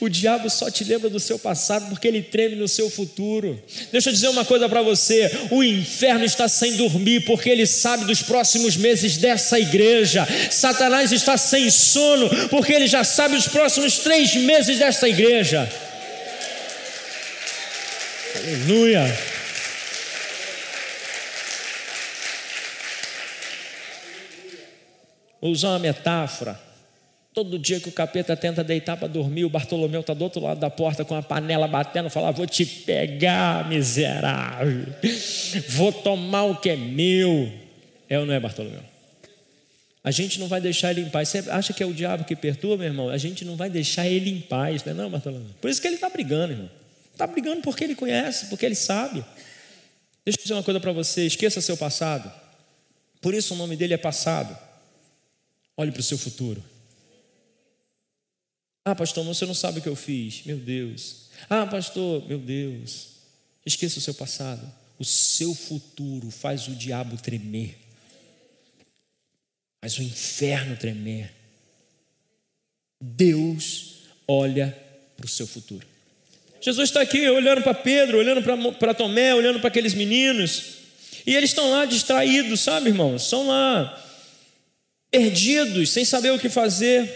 [0.00, 3.62] O diabo só te lembra do seu passado porque ele treme no seu futuro.
[3.92, 8.04] Deixa eu dizer uma coisa para você: o inferno está sem dormir porque ele sabe
[8.04, 10.26] dos próximos meses dessa igreja.
[10.50, 15.70] Satanás está sem sono porque ele já sabe os próximos três meses dessa igreja.
[18.36, 19.33] Aleluia.
[25.44, 26.58] Vou usar uma metáfora.
[27.34, 30.58] Todo dia que o capeta tenta deitar para dormir, o Bartolomeu está do outro lado
[30.58, 34.86] da porta com a panela batendo, fala: Vou te pegar, miserável,
[35.68, 37.52] vou tomar o que é meu.
[38.08, 38.80] É ou não é, Bartolomeu?
[40.02, 41.28] A gente não vai deixar ele em paz.
[41.28, 43.10] Você acha que é o diabo que perturba, meu irmão?
[43.10, 45.50] A gente não vai deixar ele em paz, não é, não, Bartolomeu?
[45.60, 46.70] Por isso que ele está brigando, irmão.
[47.12, 49.22] Está brigando porque ele conhece, porque ele sabe.
[50.24, 52.32] Deixa eu dizer uma coisa para você: esqueça seu passado.
[53.20, 54.56] Por isso o nome dele é passado.
[55.76, 56.62] Olhe para o seu futuro.
[58.84, 60.44] Ah, pastor, você não sabe o que eu fiz.
[60.44, 61.30] Meu Deus.
[61.48, 63.08] Ah, pastor, meu Deus.
[63.64, 64.70] Esqueça o seu passado.
[64.98, 67.78] O seu futuro faz o diabo tremer.
[69.80, 71.32] Faz o inferno tremer.
[73.00, 74.76] Deus olha
[75.16, 75.86] para o seu futuro.
[76.60, 78.42] Jesus está aqui olhando para Pedro, olhando
[78.78, 80.74] para Tomé, olhando para aqueles meninos.
[81.26, 83.22] E eles estão lá distraídos, sabe, irmãos?
[83.24, 84.03] São lá
[85.14, 87.08] perdidos, sem saber o que fazer.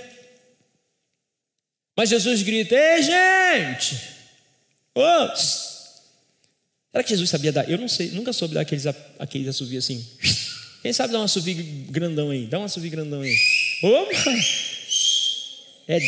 [1.96, 4.00] Mas Jesus grita: Ei, gente!
[4.94, 5.36] Oh!
[5.36, 7.68] Será que Jesus sabia dar?
[7.68, 8.86] Eu não sei, nunca soube dar aqueles,
[9.18, 10.06] aqueles assovios assim.
[10.80, 11.56] Quem sabe dar um assovio
[11.90, 12.46] grandão aí?
[12.46, 13.36] Dá um assovio grandão aí.
[13.82, 14.30] Opa!
[15.88, 15.98] É,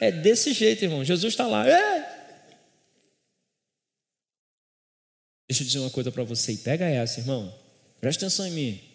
[0.00, 1.04] é desse jeito, irmão.
[1.04, 1.68] Jesus está lá.
[1.68, 2.14] É.
[5.48, 7.54] Deixa eu dizer uma coisa para você pega essa, irmão.
[8.00, 8.93] Presta atenção em mim.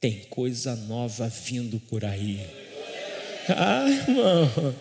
[0.00, 2.40] Tem coisa nova vindo por aí.
[3.48, 4.76] Ah, irmão.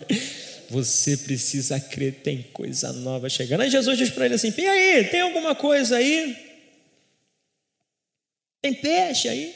[0.70, 3.62] Você precisa crer, tem coisa nova chegando.
[3.62, 6.38] Aí Jesus diz para ele assim: E aí, tem alguma coisa aí?
[8.62, 9.56] Tem peixe aí?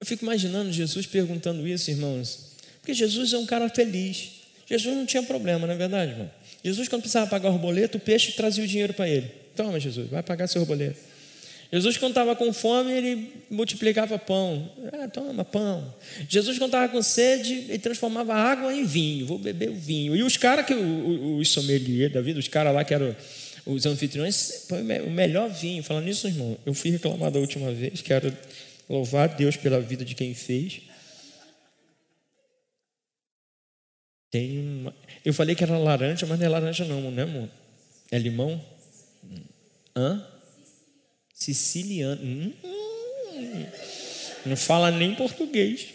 [0.00, 4.32] Eu fico imaginando Jesus perguntando isso, irmãos, porque Jesus é um cara feliz.
[4.66, 6.30] Jesus não tinha problema, não é verdade, irmão?
[6.62, 9.28] Jesus, quando precisava pagar o boleto, o peixe trazia o dinheiro para ele.
[9.56, 11.07] Toma, Jesus, vai pagar seu boleto.
[11.70, 14.70] Jesus, quando estava com fome, ele multiplicava pão.
[14.90, 15.94] Ah, toma pão.
[16.26, 19.26] Jesus, quando estava com sede, ele transformava água em vinho.
[19.26, 20.16] Vou beber o vinho.
[20.16, 23.14] E os caras, que os sommelier da vida, os caras lá que eram
[23.66, 24.66] os anfitriões,
[25.06, 25.82] o melhor vinho.
[25.82, 28.00] Falando nisso, irmão, eu fui reclamar da última vez.
[28.00, 28.34] Quero
[28.88, 30.80] louvar Deus pela vida de quem fez.
[34.30, 34.94] Tem uma...
[35.22, 37.48] Eu falei que era laranja, mas não é laranja, não, né, amor?
[38.10, 38.58] É limão?
[39.94, 40.37] Hã?
[41.38, 42.20] Siciliano.
[42.64, 43.66] Hum,
[44.44, 45.86] não fala nem português.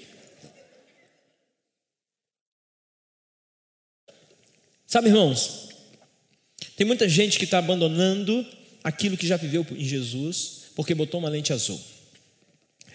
[4.88, 5.70] Sabe, irmãos,
[6.78, 8.46] tem muita gente que está abandonando
[8.84, 11.80] aquilo que já viveu em Jesus porque botou uma lente azul.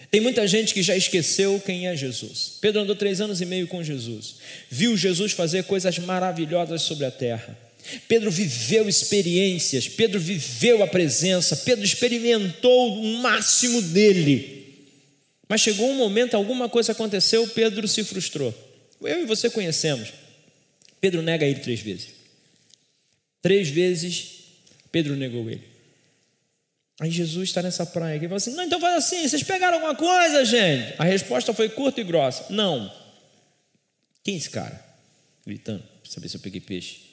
[0.09, 2.57] Tem muita gente que já esqueceu quem é Jesus.
[2.59, 4.37] Pedro andou três anos e meio com Jesus,
[4.71, 7.68] viu Jesus fazer coisas maravilhosas sobre a terra.
[8.07, 14.59] Pedro viveu experiências, Pedro viveu a presença, Pedro experimentou o máximo dele.
[15.47, 18.53] Mas chegou um momento, alguma coisa aconteceu, Pedro se frustrou.
[19.01, 20.13] Eu e você conhecemos.
[21.01, 22.09] Pedro nega ele três vezes.
[23.41, 24.39] Três vezes
[24.91, 25.63] Pedro negou ele.
[26.99, 29.95] Aí Jesus está nessa praia e fala assim: Não, então faz assim, vocês pegaram alguma
[29.95, 30.95] coisa, gente?
[30.97, 32.93] A resposta foi curta e grossa: Não.
[34.21, 34.85] Quem é esse cara?
[35.47, 37.08] Gritando, para saber se eu peguei peixe.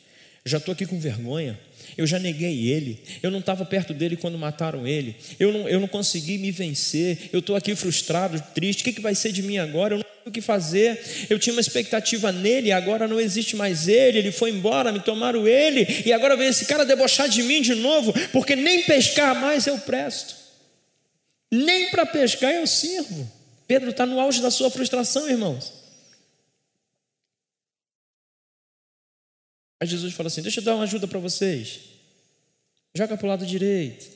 [0.46, 1.58] Já estou aqui com vergonha.
[1.98, 3.02] Eu já neguei ele.
[3.20, 5.16] Eu não estava perto dele quando mataram ele.
[5.40, 7.30] Eu não, eu não consegui me vencer.
[7.32, 8.82] Eu estou aqui frustrado, triste.
[8.82, 9.94] O que, que vai ser de mim agora?
[9.94, 11.00] Eu não sei o que fazer.
[11.28, 14.18] Eu tinha uma expectativa nele, agora não existe mais ele.
[14.18, 16.04] Ele foi embora, me tomaram ele.
[16.06, 19.78] E agora vem esse cara debochar de mim de novo, porque nem pescar mais eu
[19.78, 20.36] presto.
[21.50, 23.28] Nem para pescar eu sirvo.
[23.66, 25.85] Pedro está no auge da sua frustração, irmãos.
[29.80, 31.80] Aí Jesus fala assim: Deixa eu dar uma ajuda para vocês.
[32.94, 34.06] Joga para o lado direito.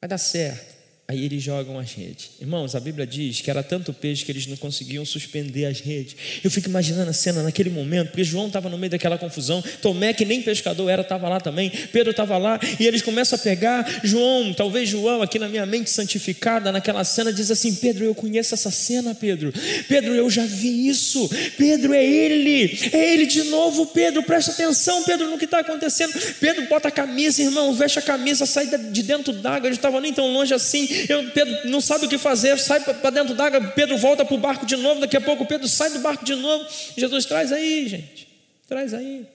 [0.00, 0.79] Vai dar certo.
[1.10, 2.30] Aí eles jogam as redes.
[2.40, 6.14] Irmãos, a Bíblia diz que era tanto peixe que eles não conseguiam suspender as redes.
[6.44, 9.60] Eu fico imaginando a cena naquele momento, porque João estava no meio daquela confusão.
[9.82, 11.68] Tomé, que nem pescador era, estava lá também.
[11.68, 14.02] Pedro estava lá e eles começam a pegar.
[14.04, 18.54] João, talvez João, aqui na minha mente santificada, naquela cena, diz assim: Pedro, eu conheço
[18.54, 19.52] essa cena, Pedro.
[19.88, 21.28] Pedro, eu já vi isso.
[21.58, 22.78] Pedro, é ele.
[22.92, 24.22] É ele de novo, Pedro.
[24.22, 26.12] Presta atenção, Pedro, no que está acontecendo.
[26.38, 29.66] Pedro bota a camisa, irmão, veste a camisa, sai de dentro d'água.
[29.66, 33.10] Ele estava nem tão longe assim eu, Pedro não sabe o que fazer, sai para
[33.10, 36.00] dentro d'água, Pedro volta para o barco de novo, daqui a pouco Pedro sai do
[36.00, 36.66] barco de novo.
[36.96, 38.28] Jesus traz aí, gente,
[38.68, 39.26] traz aí.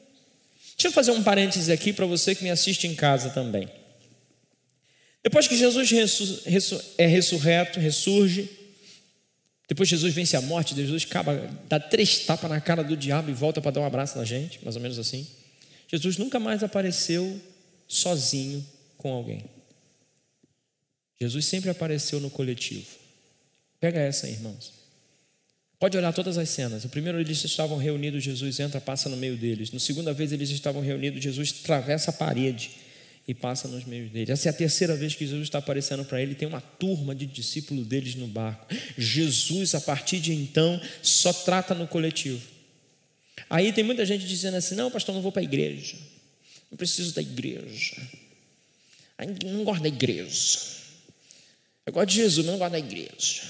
[0.75, 3.69] Deixa eu fazer um parêntese aqui para você que me assiste em casa também.
[5.23, 5.91] Depois que Jesus
[6.97, 8.49] é ressurreto, ressurge,
[9.67, 13.34] depois Jesus vence a morte, Jesus acaba, dá três tapas na cara do diabo e
[13.34, 15.25] volta para dar um abraço na gente, mais ou menos assim.
[15.88, 17.41] Jesus nunca mais apareceu
[17.88, 18.63] sozinho
[18.97, 19.55] com alguém.
[21.19, 22.88] Jesus sempre apareceu no coletivo.
[23.80, 24.73] Pega essa, irmãos.
[25.80, 26.86] Pode olhar todas as cenas.
[26.86, 29.71] O primeiro eles estavam reunidos, Jesus entra, passa no meio deles.
[29.71, 32.71] No segunda vez eles estavam reunidos, Jesus atravessa a parede
[33.28, 34.30] e passa nos meios deles.
[34.30, 36.36] Essa é a terceira vez que Jesus está aparecendo para ele.
[36.36, 38.73] Tem uma turma de discípulos deles no barco.
[38.97, 42.41] Jesus, a partir de então, só trata no coletivo.
[43.49, 45.97] Aí tem muita gente dizendo assim: não, pastor, não vou para a igreja.
[46.71, 47.95] Não preciso da igreja.
[49.45, 50.60] Não gosto da igreja.
[51.86, 53.43] Eu gosto de Jesus, mas não gosto da igreja.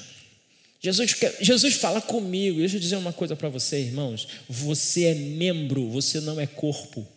[0.80, 2.60] Jesus, Jesus fala comigo.
[2.60, 4.28] Deixa eu dizer uma coisa para você, irmãos.
[4.48, 7.08] Você é membro, você não é corpo.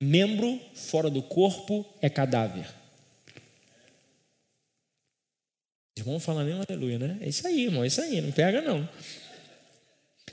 [0.00, 2.68] Membro fora do corpo é cadáver.
[5.98, 7.18] Irmão, fala nem aleluia, né?
[7.22, 8.86] É isso aí, irmão, é isso aí, não pega não.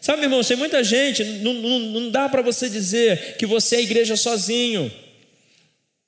[0.01, 3.81] Sabe, irmão, tem muita gente, não, não, não dá para você dizer que você é
[3.81, 4.91] igreja sozinho.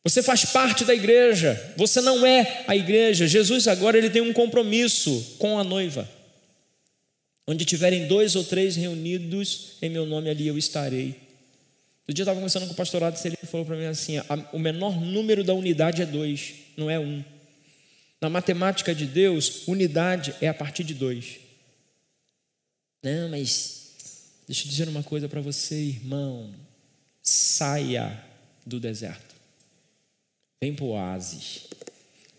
[0.05, 3.27] Você faz parte da igreja, você não é a igreja.
[3.27, 6.07] Jesus agora ele tem um compromisso com a noiva.
[7.47, 11.15] Onde tiverem dois ou três reunidos em meu nome ali eu estarei.
[12.07, 14.21] No dia eu estava conversando com o pastorado e ele falou para mim assim:
[14.53, 17.25] o menor número da unidade é dois, não é um.
[18.21, 21.39] Na matemática de Deus, unidade é a partir de dois.
[23.01, 23.87] Não, mas
[24.47, 26.53] deixa eu dizer uma coisa para você, irmão.
[27.23, 28.23] Saia
[28.63, 29.34] do deserto.
[30.61, 31.61] Vem para o oásis.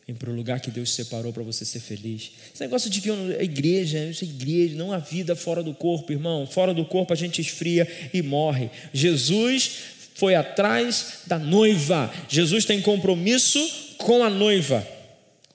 [0.07, 2.31] Vem para o lugar que Deus separou para você ser feliz.
[2.52, 6.12] Esse negócio de que a igreja, isso é igreja, não há vida fora do corpo,
[6.12, 6.46] irmão.
[6.46, 8.70] Fora do corpo a gente esfria e morre.
[8.92, 9.70] Jesus
[10.14, 12.12] foi atrás da noiva.
[12.29, 13.59] Jesus tem compromisso
[13.98, 14.87] com a noiva.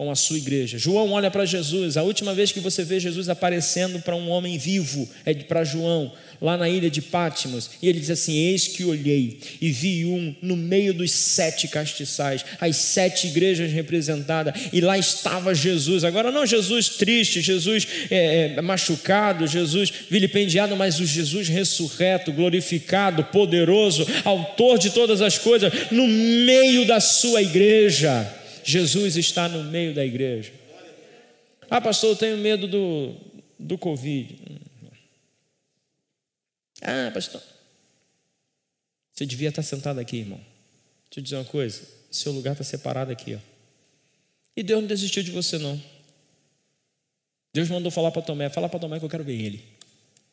[0.02, 0.80] com a sua igreja.
[0.80, 4.58] João olha para Jesus, a última vez que você vê Jesus aparecendo para um homem
[4.58, 6.12] vivo é para João,
[6.42, 10.36] lá na ilha de Pátimos, e ele diz assim: Eis que olhei e vi um
[10.42, 16.04] no meio dos sete castiçais, as sete igrejas representadas, e lá estava Jesus.
[16.04, 23.24] Agora, não Jesus triste, Jesus é, é, machucado, Jesus vilipendiado, mas o Jesus ressurreto, glorificado,
[23.26, 28.28] poderoso, autor de todas as coisas, no meio da sua igreja.
[28.64, 30.52] Jesus está no meio da igreja.
[31.70, 33.14] Ah, pastor, eu tenho medo do,
[33.58, 34.36] do Covid.
[36.82, 37.41] Ah, pastor,
[39.13, 40.39] você devia estar sentado aqui, irmão.
[41.10, 43.36] Deixa eu dizer uma coisa: seu lugar está separado aqui.
[43.36, 43.39] Ó.
[44.56, 45.82] E Deus não desistiu de você, não.
[47.54, 49.63] Deus mandou falar para Tomé: fala para Tomé que eu quero ver ele.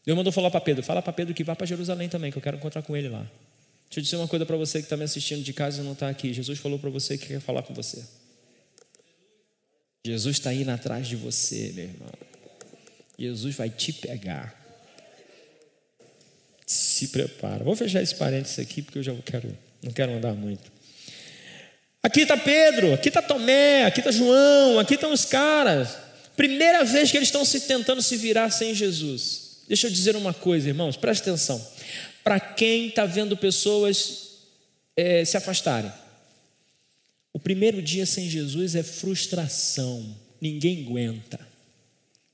[0.04, 2.42] Deus mandou falar para Pedro: fala para Pedro que vá para Jerusalém também, que eu
[2.42, 3.26] quero encontrar com ele lá.
[3.88, 5.92] Deixa eu dizer uma coisa para você que está me assistindo de casa e não
[5.92, 6.32] está aqui.
[6.32, 8.04] Jesus falou para você que quer falar com você.
[10.04, 12.12] Jesus está indo atrás de você, meu irmão.
[13.18, 14.58] Jesus vai te pegar.
[16.68, 17.64] Se prepara.
[17.64, 20.70] Vou fechar esse parênteses aqui porque eu já quero, não quero andar muito.
[22.02, 25.96] Aqui está Pedro, aqui está Tomé, aqui está João, aqui estão os caras.
[26.37, 29.62] Primeira vez que eles estão se tentando se virar sem Jesus.
[29.66, 31.61] Deixa eu dizer uma coisa, irmãos, preste atenção
[32.28, 34.40] para quem está vendo pessoas
[34.94, 35.90] é, se afastarem.
[37.33, 41.40] O primeiro dia sem Jesus é frustração, ninguém aguenta.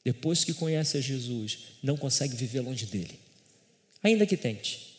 [0.04, 3.16] Depois que conhece a Jesus, não consegue viver longe dele,
[4.04, 4.94] ainda que tente.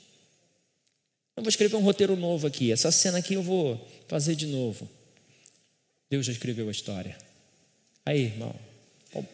[1.37, 2.71] Eu vou escrever um roteiro novo aqui.
[2.71, 4.89] Essa cena aqui eu vou fazer de novo.
[6.09, 7.17] Deus já escreveu a história.
[8.05, 8.55] Aí, irmão,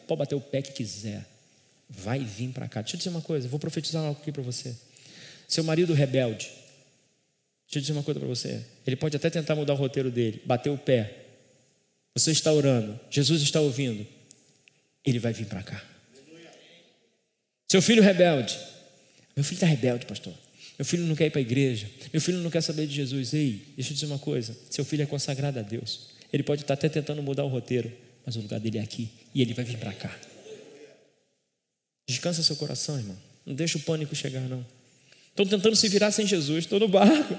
[0.08, 1.26] pode bater o pé que quiser.
[1.90, 2.82] Vai vir para cá.
[2.82, 4.76] Deixa eu dizer uma coisa, vou profetizar algo aqui para você.
[5.48, 6.46] Seu marido rebelde.
[7.66, 8.66] Deixa eu dizer uma coisa para você.
[8.86, 11.26] Ele pode até tentar mudar o roteiro dele, bater o pé.
[12.16, 14.06] Você está orando, Jesus está ouvindo.
[15.06, 15.84] Ele vai vir para cá.
[17.70, 18.58] Seu filho rebelde.
[19.36, 20.34] Meu filho está rebelde, pastor.
[20.78, 21.90] Meu filho não quer ir para a igreja.
[22.12, 23.34] Meu filho não quer saber de Jesus.
[23.34, 24.58] Ei, deixa eu dizer uma coisa.
[24.70, 26.10] Seu filho é consagrado a Deus.
[26.32, 27.92] Ele pode estar até tentando mudar o roteiro,
[28.26, 30.16] mas o lugar dele é aqui e ele vai vir para cá.
[32.08, 33.18] Descansa seu coração, irmão.
[33.46, 34.66] Não deixa o pânico chegar, não.
[35.30, 37.38] Estão tentando se virar sem Jesus, estou no barco.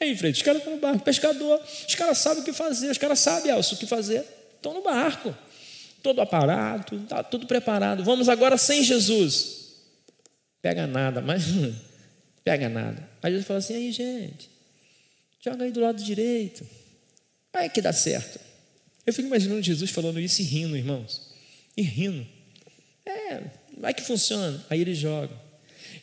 [0.00, 2.98] Aí, frente, os caras estão no barco, pescador, os caras sabem o que fazer, os
[2.98, 4.24] caras sabem, Elcio, o que fazer.
[4.56, 5.34] Estão no barco,
[6.02, 8.04] todo aparato, está tudo preparado.
[8.04, 9.65] Vamos agora sem Jesus.
[10.66, 11.44] Pega nada, mas
[12.42, 13.08] pega nada.
[13.22, 14.50] Aí Jesus fala assim: aí, gente,
[15.40, 16.66] joga aí do lado direito.
[17.52, 18.40] Aí que dá certo.
[19.06, 21.32] Eu fico imaginando Jesus falando isso e rindo, irmãos.
[21.76, 22.26] E rindo.
[23.06, 23.42] É,
[23.78, 24.60] vai que funciona.
[24.68, 25.40] Aí ele joga.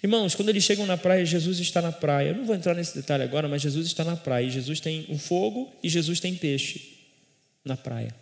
[0.02, 2.30] Irmãos, quando eles chegam na praia, Jesus está na praia.
[2.30, 4.49] Eu não vou entrar nesse detalhe agora, mas Jesus está na praia.
[4.49, 6.99] Jesus tem o fogo e Jesus tem peixe
[7.65, 8.15] na praia.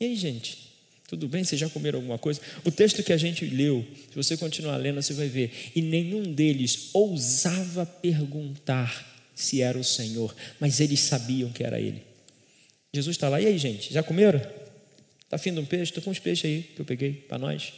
[0.00, 0.75] E aí, gente?
[1.08, 1.44] Tudo bem?
[1.44, 2.40] Vocês já comeram alguma coisa?
[2.64, 5.52] O texto que a gente leu, se você continuar lendo, você vai ver.
[5.74, 12.02] E nenhum deles ousava perguntar se era o Senhor, mas eles sabiam que era Ele.
[12.92, 13.40] Jesus está lá.
[13.40, 13.92] E aí, gente?
[13.92, 14.40] Já comeram?
[15.26, 15.90] Está afim de um peixe?
[15.90, 17.72] Estou com uns peixes aí que eu peguei para nós.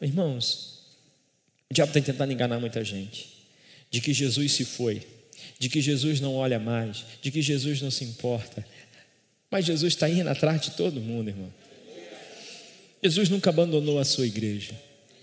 [0.00, 0.80] Irmãos,
[1.70, 3.34] o diabo tem tentado enganar muita gente
[3.90, 5.02] de que Jesus se foi,
[5.58, 8.66] de que Jesus não olha mais, de que Jesus não se importa.
[9.54, 11.54] Mas Jesus está indo atrás de todo mundo, irmão.
[13.00, 14.74] Jesus nunca abandonou a sua igreja.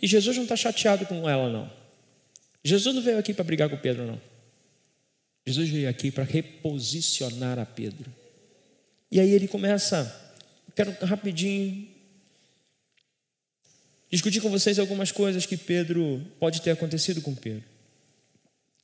[0.02, 1.70] E Jesus não está chateado com ela, não.
[2.64, 4.22] Jesus não veio aqui para brigar com Pedro, não.
[5.46, 8.10] Jesus veio aqui para reposicionar a Pedro.
[9.12, 10.34] E aí ele começa,
[10.74, 11.90] quero rapidinho
[14.10, 17.66] discutir com vocês algumas coisas que Pedro pode ter acontecido com Pedro.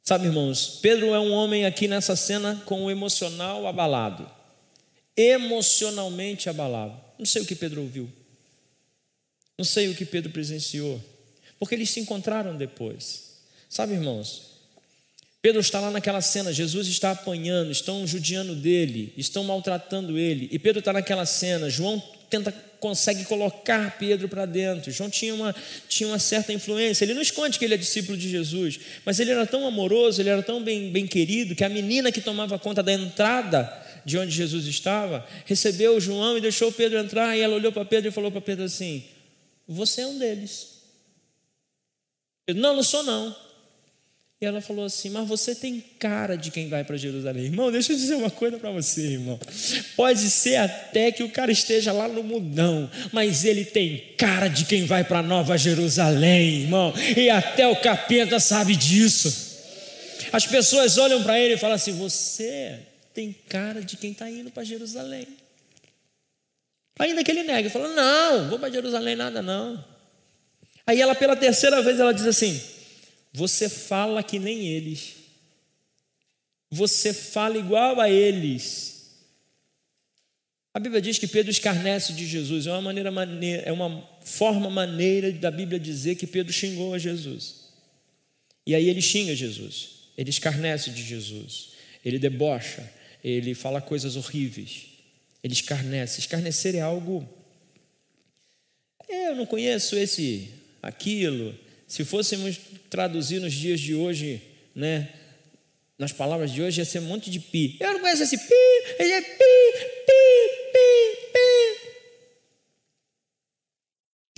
[0.04, 4.36] Sabe, irmãos, Pedro é um homem aqui nessa cena com o emocional abalado.
[5.18, 6.96] Emocionalmente abalado.
[7.18, 8.08] Não sei o que Pedro ouviu.
[9.58, 11.04] Não sei o que Pedro presenciou.
[11.58, 13.40] Porque eles se encontraram depois.
[13.68, 14.44] Sabe, irmãos,
[15.42, 20.60] Pedro está lá naquela cena, Jesus está apanhando, estão judiando dele, estão maltratando ele, e
[20.60, 24.92] Pedro está naquela cena, João tenta consegue colocar Pedro para dentro.
[24.92, 25.56] João tinha uma,
[25.88, 27.04] tinha uma certa influência.
[27.04, 30.30] Ele não esconde que ele é discípulo de Jesus, mas ele era tão amoroso, ele
[30.30, 34.32] era tão bem, bem querido, que a menina que tomava conta da entrada de onde
[34.32, 37.36] Jesus estava recebeu João e deixou Pedro entrar.
[37.36, 39.04] E ela olhou para Pedro e falou para Pedro assim:
[39.68, 40.78] Você é um deles.
[42.46, 43.36] Pedro, não, não sou não.
[44.40, 47.44] E ela falou assim: Mas você tem cara de quem vai para Jerusalém.
[47.44, 49.38] Irmão, deixa eu dizer uma coisa para você, irmão.
[49.98, 54.64] Pode ser até que o cara esteja lá no mundão, mas ele tem cara de
[54.64, 56.94] quem vai para Nova Jerusalém, irmão.
[57.18, 59.48] E até o capeta sabe disso.
[60.32, 62.87] As pessoas olham para ele e falam assim: Você
[63.18, 65.28] tem cara de quem está indo para Jerusalém.
[67.00, 69.84] Ainda que ele negue, fala: Não, vou para Jerusalém nada não.
[70.86, 72.62] Aí ela, pela terceira vez, ela diz assim:
[73.34, 75.16] Você fala que nem eles.
[76.70, 79.16] Você fala igual a eles.
[80.72, 82.68] A Bíblia diz que Pedro escarnece de Jesus.
[82.68, 87.00] É uma maneira, maneira é uma forma maneira da Bíblia dizer que Pedro xingou a
[87.00, 87.72] Jesus.
[88.64, 90.12] E aí ele xinga Jesus.
[90.16, 91.70] Ele escarnece de Jesus.
[92.06, 92.97] Ele debocha.
[93.28, 94.86] Ele fala coisas horríveis.
[95.44, 96.22] Ele escarnece.
[96.22, 97.28] Escarnecer é algo.
[99.10, 100.50] É, eu não conheço esse,
[100.82, 101.54] aquilo.
[101.86, 102.58] Se fôssemos
[102.90, 104.42] traduzir nos dias de hoje,
[104.74, 105.10] né?
[106.00, 107.76] Nas palavras de hoje ia ser um monte de pi.
[107.82, 108.54] Eu não conheço esse pi,
[108.98, 109.38] ele é pi,
[110.06, 111.92] pi, pi, pi.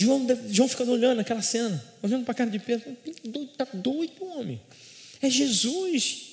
[0.00, 2.96] João, João fica olhando aquela cena, olhando para a cara de Pedro.
[3.04, 4.60] Está doido, homem.
[5.22, 6.29] É Jesus.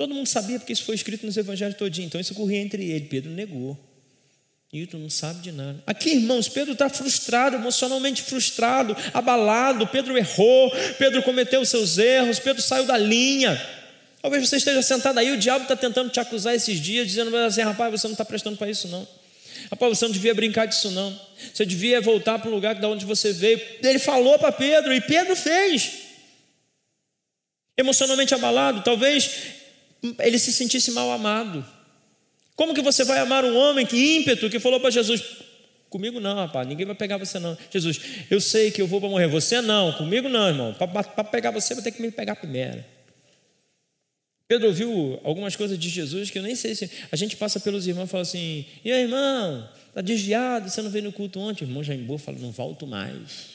[0.00, 2.06] Todo mundo sabia porque isso foi escrito nos evangelhos todinho.
[2.06, 3.04] Então isso corria entre ele.
[3.04, 3.78] Pedro negou.
[4.72, 5.84] E tu não sabe de nada.
[5.86, 9.86] Aqui, irmãos, Pedro está frustrado, emocionalmente frustrado, abalado.
[9.86, 13.60] Pedro errou, Pedro cometeu os seus erros, Pedro saiu da linha.
[14.22, 17.60] Talvez você esteja sentado aí, o diabo está tentando te acusar esses dias, dizendo assim:
[17.60, 19.06] rapaz, você não está prestando para isso, não.
[19.70, 21.14] Rapaz, você não devia brincar disso, não.
[21.52, 23.60] Você devia voltar para o lugar de onde você veio.
[23.82, 25.92] Ele falou para Pedro, e Pedro fez.
[27.76, 29.59] Emocionalmente abalado, talvez
[30.20, 31.64] ele se sentisse mal amado.
[32.56, 35.22] Como que você vai amar um homem que ímpeto, que falou para Jesus:
[35.88, 37.58] Comigo não, rapaz, ninguém vai pegar você não.
[37.70, 40.74] Jesus, eu sei que eu vou para morrer, você não, comigo não, irmão.
[40.74, 42.84] Para pegar você, vai ter que me pegar primeiro.
[44.46, 46.90] Pedro ouviu algumas coisas de Jesus que eu nem sei se.
[47.10, 50.90] A gente passa pelos irmãos e fala assim: E aí, irmão, está desviado, você não
[50.90, 51.64] veio no culto ontem?
[51.64, 53.48] O irmão já embora fala: Não volto mais,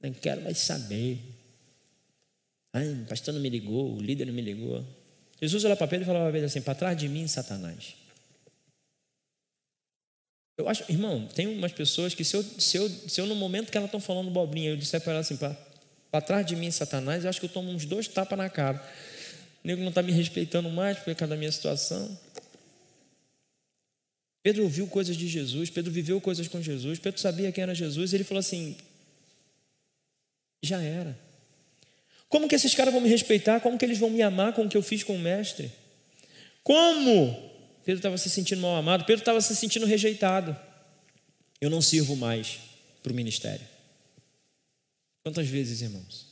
[0.00, 1.18] não quero mais saber.
[2.72, 4.84] Ai, o pastor não me ligou, o líder não me ligou.
[5.42, 7.96] Jesus olhava para Pedro e falava para Pedro assim: para trás de mim, Satanás.
[10.56, 13.72] Eu acho, irmão, tem umas pessoas que se eu, se eu, se eu no momento
[13.72, 17.24] que elas estão falando bobrinha, eu disser para elas assim, para trás de mim, Satanás,
[17.24, 18.78] eu acho que eu tomo uns dois tapas na cara.
[19.64, 22.16] O nego não está me respeitando mais por causa da minha situação.
[24.44, 28.12] Pedro ouviu coisas de Jesus, Pedro viveu coisas com Jesus, Pedro sabia quem era Jesus,
[28.12, 28.76] e ele falou assim:
[30.62, 31.18] já era.
[32.32, 33.60] Como que esses caras vão me respeitar?
[33.60, 35.70] Como que eles vão me amar com o que eu fiz com o mestre?
[36.62, 37.30] Como?
[37.84, 40.56] Pedro estava se sentindo mal amado, Pedro estava se sentindo rejeitado.
[41.60, 42.58] Eu não sirvo mais
[43.02, 43.66] para o ministério.
[45.22, 46.26] Quantas vezes, irmãos?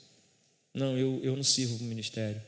[0.72, 2.40] Não, eu, eu não sirvo para o ministério.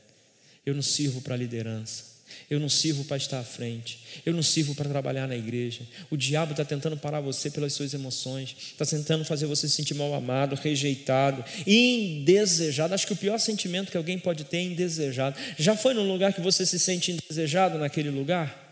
[0.65, 2.05] Eu não sirvo para a liderança.
[2.49, 3.99] Eu não sirvo para estar à frente.
[4.25, 5.81] Eu não sirvo para trabalhar na igreja.
[6.09, 8.55] O diabo está tentando parar você pelas suas emoções.
[8.71, 12.93] Está tentando fazer você se sentir mal amado, rejeitado, indesejado.
[12.93, 15.35] Acho que o pior sentimento que alguém pode ter é indesejado.
[15.57, 18.63] Já foi num lugar que você se sente indesejado naquele lugar?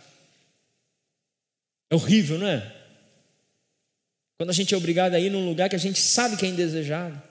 [1.90, 2.72] É horrível, não é?
[4.38, 6.50] Quando a gente é obrigado a ir num lugar que a gente sabe que é
[6.50, 7.22] indesejado.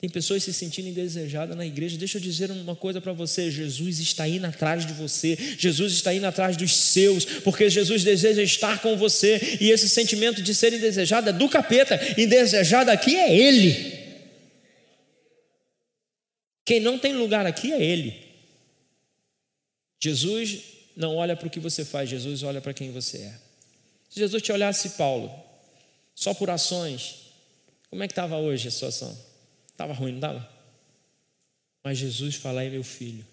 [0.00, 1.98] Tem pessoas se sentindo indesejadas na igreja.
[1.98, 6.14] Deixa eu dizer uma coisa para você: Jesus está indo atrás de você, Jesus está
[6.14, 9.58] indo atrás dos seus, porque Jesus deseja estar com você.
[9.60, 14.00] E esse sentimento de ser indesejado é do capeta, indesejado aqui é Ele.
[16.64, 18.16] Quem não tem lugar aqui é Ele.
[20.02, 20.60] Jesus
[20.96, 23.34] não olha para o que você faz, Jesus olha para quem você é.
[24.08, 25.30] Se Jesus te olhasse, Paulo,
[26.14, 27.16] só por ações,
[27.90, 29.29] como é que estava hoje a situação?
[29.80, 30.46] Estava ruim, não estava?
[31.82, 33.26] Mas Jesus fala, aí meu filho.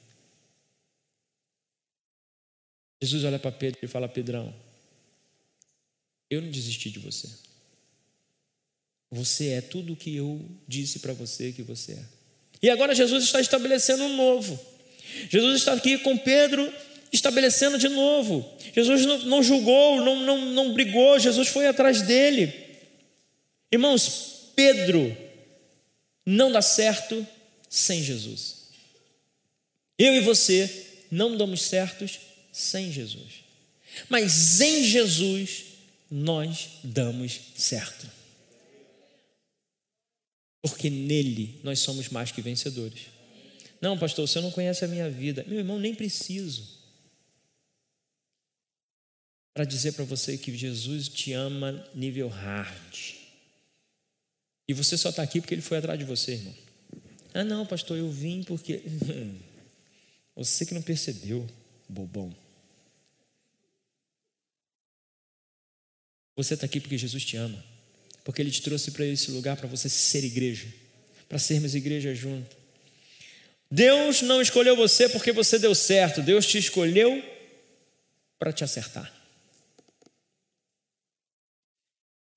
[3.01, 4.55] Jesus olha para Pedro e fala: Pedrão,
[6.29, 7.27] eu não desisti de você.
[9.11, 12.05] Você é tudo o que eu disse para você que você é.
[12.61, 14.57] E agora Jesus está estabelecendo um novo.
[15.29, 16.73] Jesus está aqui com Pedro
[17.11, 18.57] estabelecendo de novo.
[18.73, 22.53] Jesus não, não julgou, não, não, não brigou, Jesus foi atrás dele.
[23.69, 25.26] Irmãos, Pedro
[26.29, 27.25] não dá certo
[27.69, 28.67] sem Jesus.
[29.97, 32.19] Eu e você não damos certos
[32.51, 33.45] sem Jesus.
[34.09, 35.63] Mas em Jesus
[36.11, 38.11] nós damos certo.
[40.61, 43.03] Porque nele nós somos mais que vencedores.
[43.79, 45.45] Não, pastor, você não conhece a minha vida.
[45.47, 46.77] Meu irmão, nem preciso.
[49.53, 53.16] Para dizer para você que Jesus te ama nível hard.
[54.67, 56.55] E você só está aqui porque ele foi atrás de você, irmão.
[57.33, 58.81] Ah, não, pastor, eu vim porque.
[60.35, 61.47] Você que não percebeu,
[61.89, 62.31] bobão.
[66.35, 67.63] Você está aqui porque Jesus te ama.
[68.23, 70.67] Porque Ele te trouxe para esse lugar para você ser igreja.
[71.27, 72.55] Para sermos igreja junto.
[73.69, 77.21] Deus não escolheu você porque você deu certo, Deus te escolheu
[78.37, 79.11] para te acertar.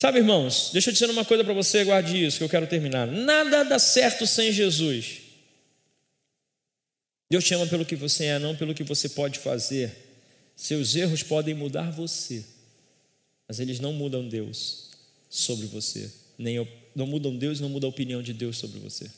[0.01, 3.07] Sabe, irmãos, deixa eu dizer uma coisa para você, guarde isso, que eu quero terminar.
[3.07, 5.21] Nada dá certo sem Jesus.
[7.31, 9.95] Deus te ama pelo que você é, não pelo que você pode fazer.
[10.57, 12.43] Seus erros podem mudar você,
[13.47, 14.89] mas eles não mudam Deus
[15.29, 16.11] sobre você.
[16.39, 19.11] Nem não mudam Deus, não mudam a opinião de Deus sobre você.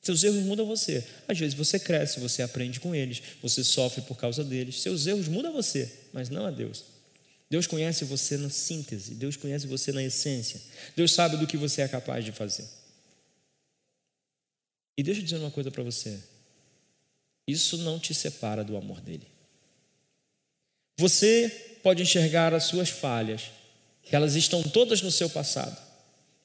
[0.00, 1.04] Seus erros mudam você.
[1.26, 4.80] Às vezes você cresce, você aprende com eles, você sofre por causa deles.
[4.80, 6.99] Seus erros mudam você, mas não a Deus.
[7.50, 10.62] Deus conhece você na síntese, Deus conhece você na essência.
[10.94, 12.68] Deus sabe do que você é capaz de fazer.
[14.96, 16.20] E deixa eu dizer uma coisa para você.
[17.46, 19.26] Isso não te separa do amor dele.
[20.96, 23.50] Você pode enxergar as suas falhas,
[24.12, 25.76] elas estão todas no seu passado,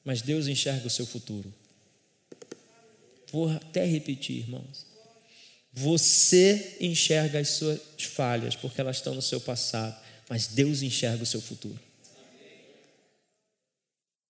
[0.04, 1.52] mas Deus enxerga o seu futuro.
[3.30, 4.86] Vou até repetir, irmãos.
[5.72, 9.94] Você enxerga as suas falhas porque elas estão no seu passado,
[10.28, 11.78] mas Deus enxerga o seu futuro.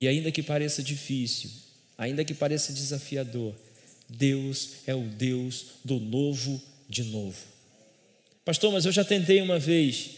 [0.01, 1.51] E ainda que pareça difícil,
[1.97, 3.55] ainda que pareça desafiador,
[4.09, 7.39] Deus é o Deus do novo de novo.
[8.45, 10.11] Pastor, mas eu já tentei uma vez.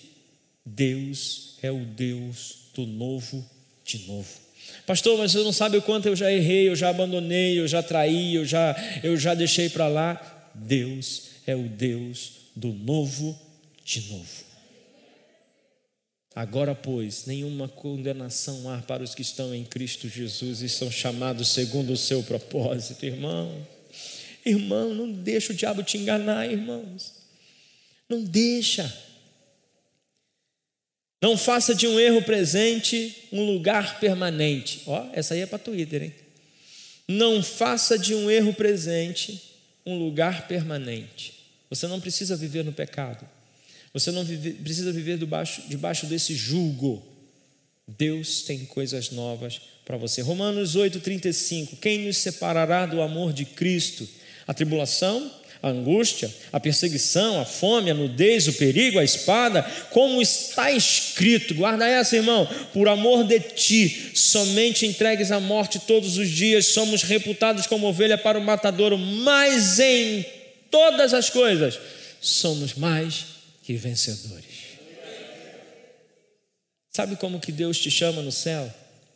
[0.64, 3.48] Deus é o Deus do novo
[3.84, 4.28] de novo.
[4.84, 7.82] Pastor, mas você não sabe o quanto eu já errei, eu já abandonei, eu já
[7.82, 10.50] traí, eu já, eu já deixei para lá.
[10.54, 13.38] Deus é o Deus do novo
[13.84, 14.47] de novo.
[16.38, 21.48] Agora, pois, nenhuma condenação há para os que estão em Cristo Jesus e são chamados
[21.48, 23.66] segundo o seu propósito, irmão.
[24.46, 27.12] Irmão, não deixa o diabo te enganar, irmãos.
[28.08, 28.96] Não deixa.
[31.20, 34.82] Não faça de um erro presente um lugar permanente.
[34.86, 36.14] Ó, essa aí é para Twitter, hein?
[37.08, 39.42] Não faça de um erro presente
[39.84, 41.34] um lugar permanente.
[41.68, 43.28] Você não precisa viver no pecado.
[43.98, 47.02] Você não vive, precisa viver debaixo, debaixo desse julgo.
[47.86, 50.20] Deus tem coisas novas para você.
[50.20, 51.78] Romanos 8,35.
[51.80, 54.06] Quem nos separará do amor de Cristo?
[54.48, 55.30] a tribulação,
[55.62, 61.54] a angústia, a perseguição, a fome, a nudez, o perigo, a espada, como está escrito,
[61.54, 67.02] guarda essa, irmão, por amor de ti, somente entregues à morte todos os dias, somos
[67.02, 70.24] reputados como ovelha para o matadouro, mas em
[70.70, 71.78] todas as coisas
[72.18, 73.37] somos mais
[73.68, 74.78] que vencedores.
[76.88, 78.72] Sabe como que Deus te chama no céu?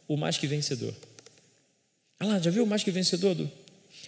[0.07, 0.95] O mais que vencedor.
[2.21, 3.51] Ah lá, já viu o mais que vencedor do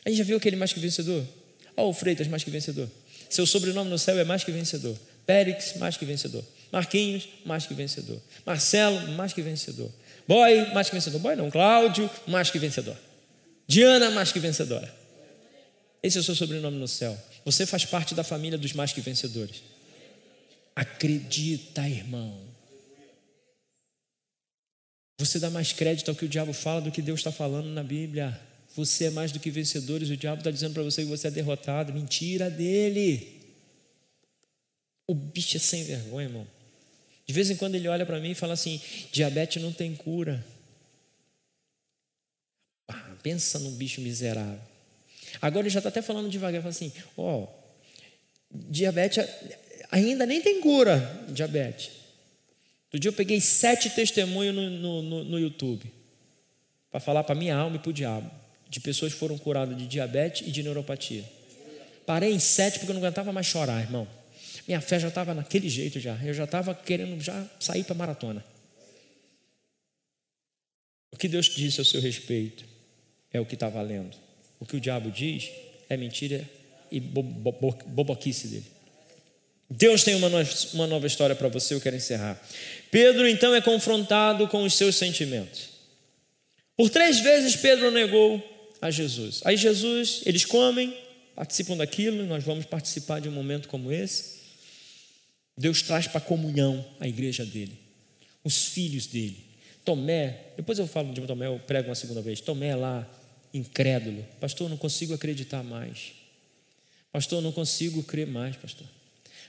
[0.05, 1.27] a gente já viu aquele mais que vencedor?
[1.75, 2.91] Olha o Freitas, mais que vencedor.
[3.31, 4.95] Seu sobrenome no céu é mais que vencedor.
[5.25, 6.45] Périx, mais que vencedor.
[6.71, 8.21] Marquinhos, mais que vencedor.
[8.45, 9.91] Marcelo, mais que vencedor.
[10.29, 11.21] Boy, mais que vencedor.
[11.21, 12.99] Boy não, Cláudio, mais que vencedor.
[13.67, 14.95] Diana, mais que vencedora.
[16.03, 17.17] Esse é o seu sobrenome no céu.
[17.47, 19.74] Você faz parte da família dos mais que vencedores.
[20.75, 22.55] Acredita, irmão.
[25.19, 27.83] Você dá mais crédito ao que o diabo fala do que Deus está falando na
[27.83, 28.39] Bíblia.
[28.75, 30.11] Você é mais do que vencedores.
[30.11, 31.93] O diabo está dizendo para você que você é derrotado.
[31.93, 33.41] Mentira dele.
[35.07, 36.47] O bicho é sem vergonha, irmão.
[37.27, 38.81] De vez em quando ele olha para mim e fala assim:
[39.13, 40.45] diabetes não tem cura.
[42.89, 44.61] Ah, pensa num bicho miserável.
[45.41, 47.49] Agora ele já está até falando devagar, fala assim: ó, oh,
[48.51, 49.25] diabetes
[49.95, 51.91] ainda nem tem cura, diabetes.
[52.91, 55.91] Do dia eu peguei sete testemunhos no, no, no, no YouTube
[56.91, 58.31] para falar para minha alma e para o diabo
[58.69, 61.25] de pessoas que foram curadas de diabetes e de neuropatia.
[62.07, 64.07] Parei em sete porque eu não aguentava mais chorar, irmão.
[64.67, 66.17] Minha fé já estava naquele jeito já.
[66.25, 68.45] Eu já estava querendo já sair para a maratona.
[71.13, 72.65] O que Deus disse ao seu respeito
[73.33, 74.17] é o que está valendo.
[74.59, 75.51] O que o diabo diz
[75.89, 76.49] é mentira
[76.91, 78.74] e boboquice dele.
[79.69, 82.41] Deus tem uma nova, uma nova história para você, eu quero encerrar.
[82.91, 85.71] Pedro então é confrontado com os seus sentimentos.
[86.77, 88.43] Por três vezes Pedro negou
[88.81, 89.41] a Jesus.
[89.45, 90.97] Aí Jesus, eles comem,
[91.35, 94.43] participam daquilo, nós vamos participar de um momento como esse.
[95.57, 97.79] Deus traz para a comunhão a igreja dele,
[98.43, 99.45] os filhos dele.
[99.85, 102.41] Tomé, depois eu falo de Tomé, eu prego uma segunda vez.
[102.41, 103.09] Tomé lá,
[103.53, 104.25] incrédulo.
[104.41, 106.13] Pastor, não consigo acreditar mais.
[107.13, 108.87] Pastor, não consigo crer mais, pastor.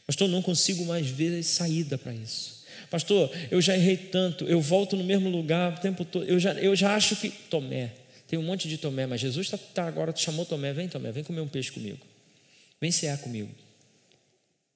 [0.06, 2.64] Pastor, não consigo mais ver saída para isso.
[2.90, 6.26] Pastor, eu já errei tanto, eu volto no mesmo lugar o tempo todo.
[6.26, 7.30] Eu já, eu já acho que.
[7.30, 7.92] Tomé,
[8.28, 11.24] tem um monte de Tomé, mas Jesus está tá agora, chamou Tomé, vem Tomé, vem
[11.24, 12.00] comer um peixe comigo.
[12.80, 13.50] Vem cear comigo.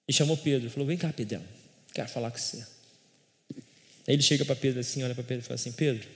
[0.07, 1.41] E chamou Pedro, falou, vem cá Pedro,
[1.93, 2.65] quero falar com você.
[4.07, 6.07] Aí ele chega para Pedro assim, olha para Pedro e fala assim, Pedro,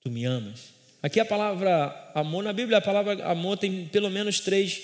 [0.00, 0.70] tu me amas?
[1.00, 4.82] Aqui a palavra amor, na Bíblia a palavra amor tem pelo menos três,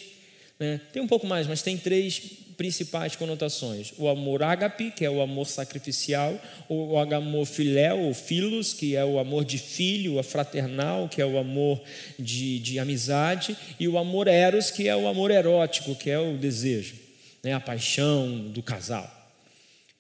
[0.58, 0.80] Né?
[0.92, 5.20] Tem um pouco mais, mas tem três principais conotações: o amor ágape, que é o
[5.20, 11.08] amor sacrificial, o amor filéu, ou filos, que é o amor de filho, a fraternal,
[11.08, 11.82] que é o amor
[12.18, 16.36] de, de amizade, e o amor eros, que é o amor erótico, que é o
[16.36, 16.94] desejo,
[17.42, 17.52] né?
[17.52, 19.10] a paixão do casal.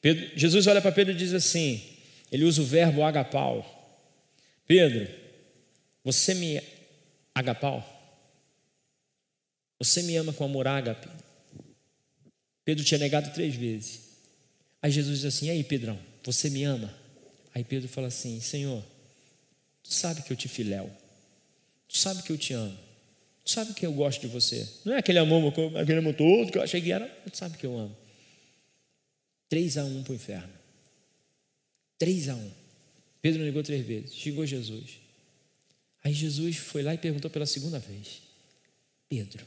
[0.00, 1.80] Pedro, Jesus olha para Pedro e diz assim:
[2.30, 3.70] ele usa o verbo agapau.
[4.66, 5.08] Pedro,
[6.02, 6.60] você me
[7.34, 7.90] agapau?
[9.78, 11.08] Você me ama com amor ágape?
[12.64, 14.00] Pedro tinha negado três vezes.
[14.80, 16.92] Aí Jesus diz assim: aí, Pedrão, você me ama?
[17.54, 18.82] Aí Pedro fala assim: Senhor,
[19.82, 20.90] tu sabe que eu te filéu,
[21.88, 22.76] tu sabe que eu te amo,
[23.44, 24.68] tu sabe que eu gosto de você.
[24.84, 27.66] Não é aquele amor, aquele amor todo que eu achei que era, tu sabe que
[27.66, 27.96] eu amo.
[29.48, 30.52] 3 a 1 para o inferno.
[31.98, 32.50] 3 a 1.
[33.22, 34.14] Pedro negou três vezes.
[34.14, 34.98] Chegou Jesus.
[36.02, 38.22] Aí Jesus foi lá e perguntou pela segunda vez:
[39.08, 39.46] Pedro,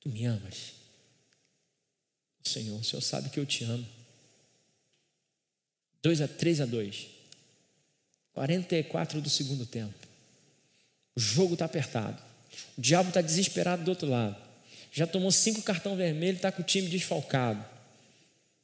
[0.00, 0.75] tu me amas?
[2.46, 3.86] Senhor, o Senhor sabe que eu te amo.
[6.02, 7.06] 2 a 3 a 2.
[8.32, 9.94] 44 do segundo tempo.
[11.14, 12.22] O jogo está apertado.
[12.76, 14.36] O diabo está desesperado do outro lado.
[14.92, 17.64] Já tomou cinco cartão vermelho, está com o time desfalcado.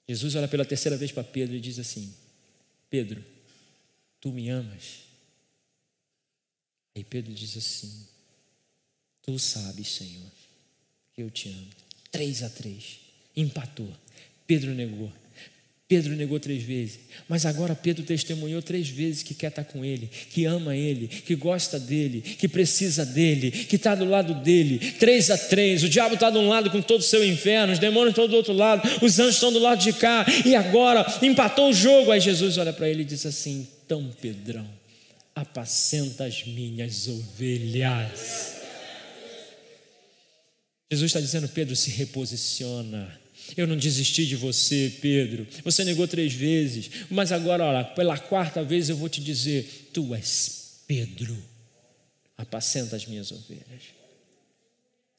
[0.09, 2.15] Jesus olha pela terceira vez para Pedro e diz assim:
[2.89, 3.25] Pedro,
[4.21, 5.01] tu me amas?
[6.95, 8.07] Aí Pedro diz assim:
[9.23, 10.31] Tu sabes, Senhor,
[11.15, 11.71] que eu te amo.
[12.11, 13.01] Três a três,
[13.37, 13.89] empatou.
[14.47, 15.11] Pedro negou.
[15.93, 20.09] Pedro negou três vezes, mas agora Pedro testemunhou três vezes que quer estar com ele,
[20.31, 24.79] que ama ele, que gosta dele, que precisa dele, que está do lado dele.
[24.93, 27.79] Três a três, o diabo está de um lado com todo o seu inferno, os
[27.79, 31.69] demônios estão do outro lado, os anjos estão do lado de cá, e agora empatou
[31.69, 32.11] o jogo.
[32.11, 34.67] Aí Jesus olha para ele e diz assim: Então, Pedrão,
[35.35, 38.63] apacenta as minhas ovelhas.
[40.91, 43.21] Jesus está dizendo, Pedro, se reposiciona
[43.57, 45.47] eu não desisti de você, Pedro.
[45.65, 50.15] Você negou três vezes, mas agora, olha, pela quarta vez eu vou te dizer: Tu
[50.15, 51.37] és Pedro.
[52.37, 53.83] Apacenta as minhas ovelhas.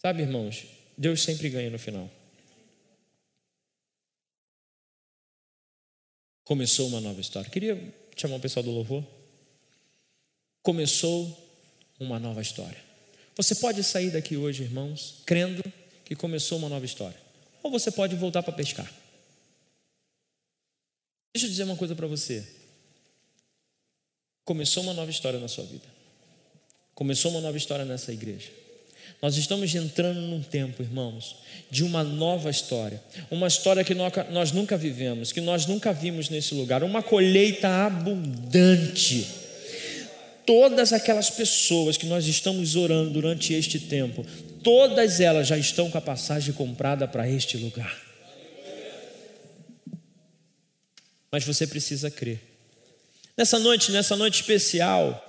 [0.02, 0.66] Sabe, irmãos,
[0.98, 2.10] Deus sempre ganha no final.
[6.44, 7.50] Começou uma nova história.
[7.50, 9.06] Queria chamar o pessoal do louvor.
[10.62, 11.50] Começou
[12.00, 12.78] uma nova história.
[13.36, 15.64] Você pode sair daqui hoje, irmãos, crendo
[16.04, 17.23] que começou uma nova história
[17.64, 18.92] ou você pode voltar para pescar.
[21.34, 22.46] Deixa eu dizer uma coisa para você.
[24.46, 25.88] Começou uma nova história na sua vida.
[26.94, 28.50] Começou uma nova história nessa igreja.
[29.22, 31.38] Nós estamos entrando num tempo, irmãos,
[31.72, 33.02] de uma nova história.
[33.32, 36.84] Uma história que nós nunca vivemos, que nós nunca vimos nesse lugar.
[36.84, 39.26] Uma colheita abundante.
[40.46, 44.26] Todas aquelas pessoas que nós estamos orando durante este tempo,
[44.64, 47.96] todas elas já estão com a passagem comprada para este lugar.
[51.32, 52.40] Mas você precisa crer.
[53.36, 55.20] Nessa noite, nessa noite especial,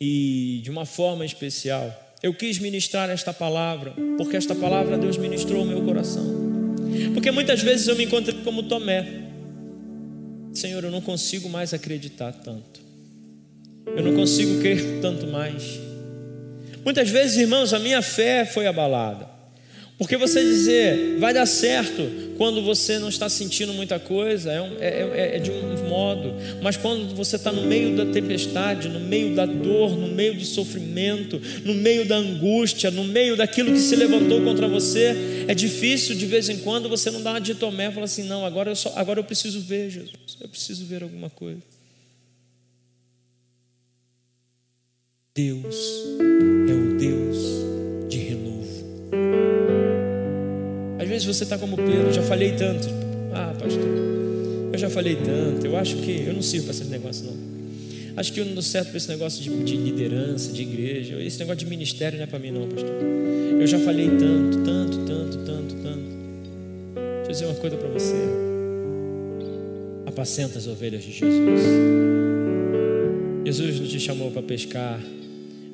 [0.00, 5.60] e de uma forma especial, eu quis ministrar esta palavra, porque esta palavra Deus ministrou
[5.60, 6.24] ao meu coração.
[7.12, 9.06] Porque muitas vezes eu me encontrei como Tomé.
[10.54, 12.80] Senhor, eu não consigo mais acreditar tanto.
[13.86, 15.89] Eu não consigo crer tanto mais.
[16.84, 19.40] Muitas vezes, irmãos, a minha fé foi abalada.
[20.00, 24.78] Porque você dizer vai dar certo quando você não está sentindo muita coisa é, um,
[24.80, 28.98] é, é, é de um modo, mas quando você está no meio da tempestade, no
[28.98, 33.78] meio da dor, no meio do sofrimento, no meio da angústia, no meio daquilo que
[33.78, 37.54] se levantou contra você, é difícil de vez em quando você não dá uma de
[37.54, 40.86] Tomé e fala assim: não, agora eu, só, agora eu preciso ver, Jesus, eu preciso
[40.86, 41.60] ver alguma coisa.
[45.32, 46.08] Deus
[46.68, 47.36] é o Deus
[48.08, 48.84] de renovo.
[51.00, 52.88] Às vezes você está como Pedro, eu já falei tanto.
[53.32, 53.80] Ah, pastor,
[54.72, 55.64] eu já falei tanto.
[55.64, 57.50] Eu acho que eu não sirvo para esse negócio, não.
[58.16, 61.22] Acho que eu não dou certo para esse negócio de, de, liderança, de igreja.
[61.22, 62.90] Esse negócio de ministério não é para mim, não, pastor.
[63.60, 66.10] Eu já falei tanto, tanto, tanto, tanto, tanto.
[66.94, 68.16] Deixa eu dizer uma coisa para você.
[70.06, 71.60] Apacenta as ovelhas de Jesus.
[73.44, 75.00] Jesus não te chamou para pescar.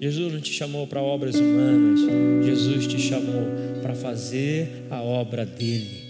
[0.01, 2.01] Jesus não te chamou para obras humanas,
[2.44, 3.44] Jesus te chamou
[3.82, 6.05] para fazer a obra dele.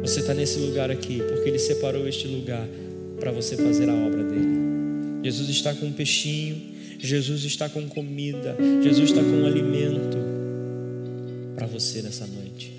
[0.00, 2.66] Você está nesse lugar aqui porque ele separou este lugar
[3.20, 5.22] para você fazer a obra dele.
[5.22, 6.60] Jesus está com um peixinho,
[6.98, 10.18] Jesus está com comida, Jesus está com um alimento
[11.54, 12.72] para você nessa noite.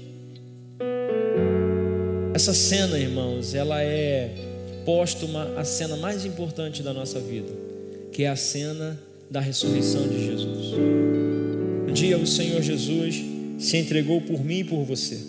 [2.33, 4.33] Essa cena, irmãos, ela é
[4.85, 7.53] póstuma a cena mais importante da nossa vida,
[8.11, 8.99] que é a cena
[9.33, 10.75] da ressurreição de Jesus.
[11.89, 13.19] Um dia o Senhor Jesus
[13.57, 15.19] se entregou por mim e por você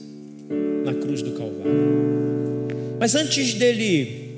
[0.85, 1.73] na cruz do Calvário.
[3.01, 4.29] Mas antes dele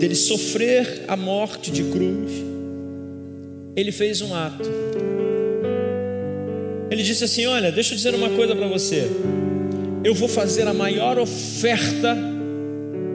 [0.00, 2.32] dele sofrer a morte de cruz,
[3.76, 4.68] ele fez um ato.
[6.90, 9.08] Ele disse assim: Olha, deixa eu dizer uma coisa para você.
[10.02, 12.18] Eu vou fazer a maior oferta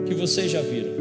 [0.06, 0.95] que vocês já viram.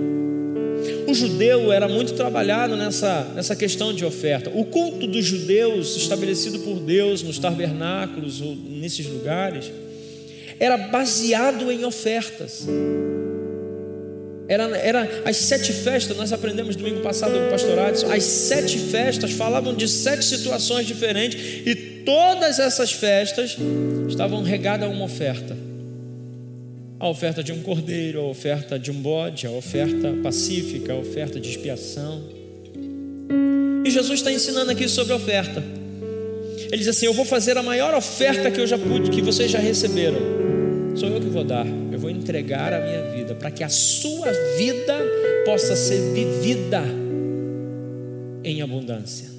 [1.07, 4.49] O judeu era muito trabalhado nessa, nessa questão de oferta.
[4.53, 9.71] O culto dos judeus, estabelecido por Deus nos tabernáculos ou nesses lugares,
[10.59, 12.67] era baseado em ofertas.
[14.47, 19.73] Era, era as sete festas, nós aprendemos domingo passado no pastorado, as sete festas falavam
[19.73, 21.75] de sete situações diferentes e
[22.05, 23.57] todas essas festas
[24.07, 25.64] estavam regadas a uma oferta.
[27.05, 31.39] A oferta de um cordeiro, a oferta de um bode, a oferta pacífica, a oferta
[31.39, 32.19] de expiação.
[33.85, 35.63] E Jesus está ensinando aqui sobre oferta.
[36.71, 39.51] Ele diz assim: Eu vou fazer a maior oferta que eu já pude, que vocês
[39.51, 40.17] já receberam.
[40.95, 41.67] Sou eu que vou dar.
[41.91, 44.99] Eu vou entregar a minha vida para que a sua vida
[45.45, 46.81] possa ser vivida
[48.43, 49.29] em abundância.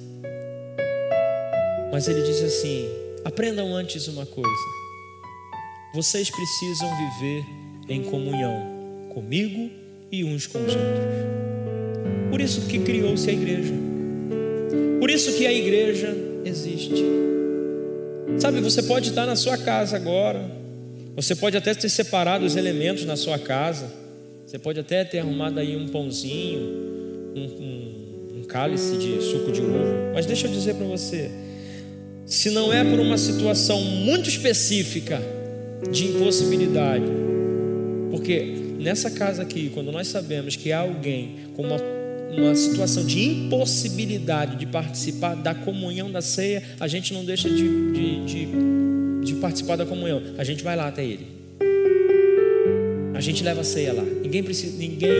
[1.91, 2.87] Mas ele diz assim:
[3.25, 4.77] aprendam antes uma coisa.
[5.93, 7.56] Vocês precisam viver
[7.89, 9.69] em comunhão comigo
[10.11, 11.27] e uns com os outros.
[12.29, 13.73] Por isso que criou-se a igreja.
[14.99, 17.03] Por isso que a igreja existe.
[18.39, 20.49] Sabe, você pode estar na sua casa agora,
[21.15, 23.91] você pode até ter separado os elementos na sua casa.
[24.45, 26.59] Você pode até ter arrumado aí um pãozinho,
[27.35, 30.11] um, um, um cálice de suco de uva.
[30.13, 31.29] Mas deixa eu dizer para você:
[32.25, 35.21] se não é por uma situação muito específica
[35.91, 37.05] de impossibilidade,
[38.09, 38.39] porque
[38.79, 41.77] nessa casa aqui, quando nós sabemos que há alguém com uma,
[42.31, 47.91] uma situação de impossibilidade de participar da comunhão da ceia, a gente não deixa de,
[47.91, 48.47] de, de
[49.27, 51.27] de participar da comunhão, a gente vai lá até ele.
[53.13, 54.03] A gente leva a ceia lá.
[54.03, 55.11] Ninguém precisa, ninguém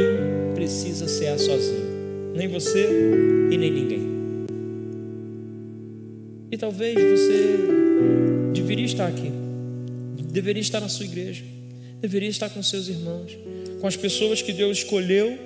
[0.54, 1.88] precisa cear sozinho.
[2.36, 2.88] Nem você
[3.52, 4.08] e nem ninguém.
[6.52, 7.58] E talvez você
[8.54, 9.32] deveria estar aqui.
[10.32, 11.44] Deveria estar na sua igreja.
[12.02, 13.38] Deveria estar com seus irmãos.
[13.80, 15.38] Com as pessoas que Deus escolheu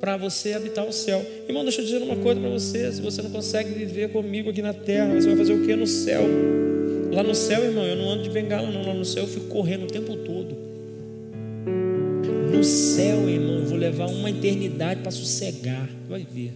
[0.00, 1.24] para você habitar o céu.
[1.48, 2.92] Irmão, deixa eu dizer uma coisa para você.
[2.92, 5.86] Se você não consegue viver comigo aqui na terra, você vai fazer o que no
[5.86, 6.22] céu?
[7.12, 8.84] Lá no céu, irmão, eu não ando de bengala, não.
[8.84, 10.56] Lá no céu eu fico correndo o tempo todo.
[12.52, 15.88] No céu, irmão, eu vou levar uma eternidade para sossegar.
[16.08, 16.52] Vai ver.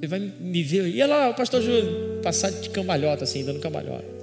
[0.00, 0.88] Você vai me ver.
[0.88, 4.15] E lá, o pastor Júlio, passar de cambalhota, assim, dando cambalhota.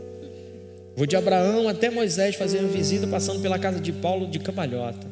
[0.96, 5.08] Vou de Abraão até Moisés fazer uma visita, passando pela casa de Paulo de cambalhota.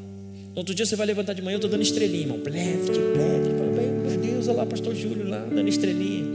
[0.55, 2.39] Outro dia você vai levantar de manhã, eu estou dando estrelinha, irmão.
[2.39, 4.07] Pleft, pleft.
[4.07, 6.25] Meu Deus, olha lá, pastor Júlio lá, dando estrelinha.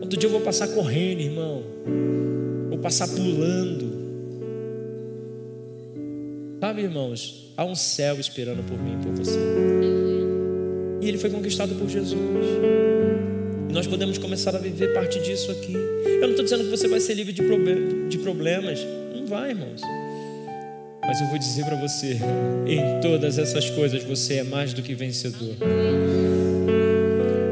[0.00, 1.62] Outro dia eu vou passar correndo, irmão.
[2.70, 3.98] Vou passar pulando.
[6.60, 9.38] Sabe, irmãos, há um céu esperando por mim e por você.
[11.00, 12.18] E ele foi conquistado por Jesus.
[13.68, 15.74] E nós podemos começar a viver parte disso aqui.
[15.74, 18.80] Eu não estou dizendo que você vai ser livre de, problem de problemas.
[19.14, 19.80] Não vai, irmãos.
[21.08, 22.18] Mas eu vou dizer para você:
[22.66, 25.54] em todas essas coisas você é mais do que vencedor.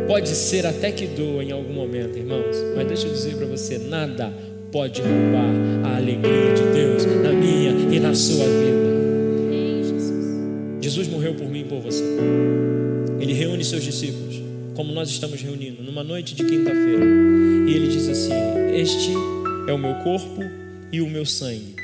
[0.07, 3.79] Pode ser até que doa em algum momento, irmãos, mas deixa eu dizer para você:
[3.79, 4.33] nada
[4.71, 8.87] pode roubar a alegria de Deus na minha e na sua vida.
[10.81, 12.05] Jesus morreu por mim e por você.
[13.19, 14.36] Ele reúne seus discípulos,
[14.77, 17.05] como nós estamos reunindo, numa noite de quinta-feira.
[17.67, 18.33] E ele diz assim:
[18.75, 19.13] Este
[19.67, 20.43] é o meu corpo
[20.93, 21.75] e o meu sangue.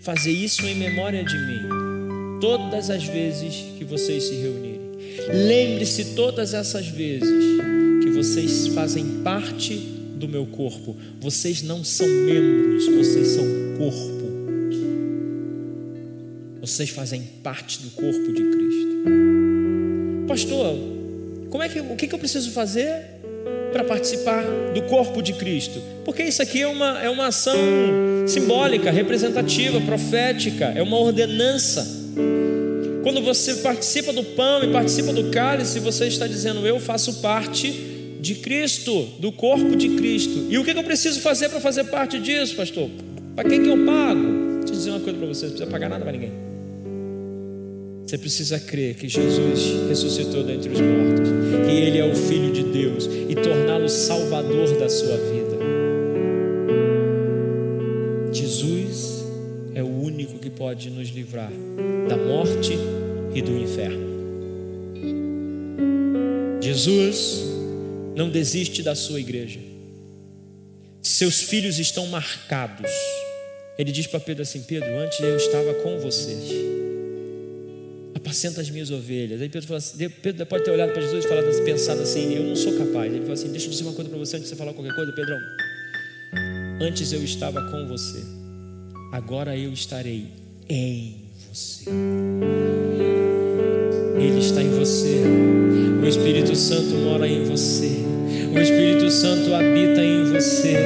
[0.00, 4.80] Fazer isso em memória de mim, todas as vezes que vocês se reunirem.
[5.28, 7.28] Lembre-se todas essas vezes
[8.02, 10.96] que vocês fazem parte do meu corpo.
[11.20, 13.44] Vocês não são membros, vocês são
[13.76, 14.24] corpo.
[16.60, 18.84] Vocês fazem parte do corpo de Cristo.
[20.26, 20.93] Pastor,
[21.54, 23.00] como é que, o que, que eu preciso fazer
[23.72, 24.42] para participar
[24.74, 25.80] do corpo de Cristo?
[26.04, 27.54] Porque isso aqui é uma, é uma ação
[28.26, 31.86] simbólica, representativa, profética, é uma ordenança.
[33.04, 37.70] Quando você participa do pão e participa do cálice, você está dizendo: Eu faço parte
[38.20, 40.48] de Cristo, do corpo de Cristo.
[40.50, 42.90] E o que eu preciso fazer para fazer parte disso, pastor?
[43.36, 44.58] Para quem que eu pago?
[44.58, 46.53] Deixa eu dizer uma coisa para você: não precisa pagar nada para ninguém.
[48.06, 51.28] Você precisa crer que Jesus ressuscitou dentre os mortos,
[51.66, 55.54] que Ele é o Filho de Deus e torná-lo Salvador da sua vida.
[58.30, 59.24] Jesus
[59.74, 61.50] é o único que pode nos livrar
[62.08, 62.76] da morte
[63.34, 64.14] e do inferno.
[66.60, 67.42] Jesus
[68.14, 69.60] não desiste da sua igreja.
[71.02, 72.90] seus filhos estão marcados.
[73.78, 76.83] Ele diz para Pedro assim: Pedro, antes eu estava com vocês.
[78.24, 79.42] Apacenta as minhas ovelhas.
[79.42, 82.56] Aí Pedro, assim, Pedro pode ter olhado para Jesus e falado, pensado assim: Eu não
[82.56, 83.12] sou capaz.
[83.12, 84.94] Ele fala assim: Deixa eu dizer uma coisa para você antes de você falar qualquer
[84.94, 85.38] coisa, Pedrão.
[86.80, 88.24] Antes eu estava com você,
[89.12, 90.28] agora eu estarei
[90.70, 91.90] em você.
[94.16, 95.22] Ele está em você.
[96.02, 97.90] O Espírito Santo mora em você.
[98.54, 100.76] O Espírito Santo habita em você.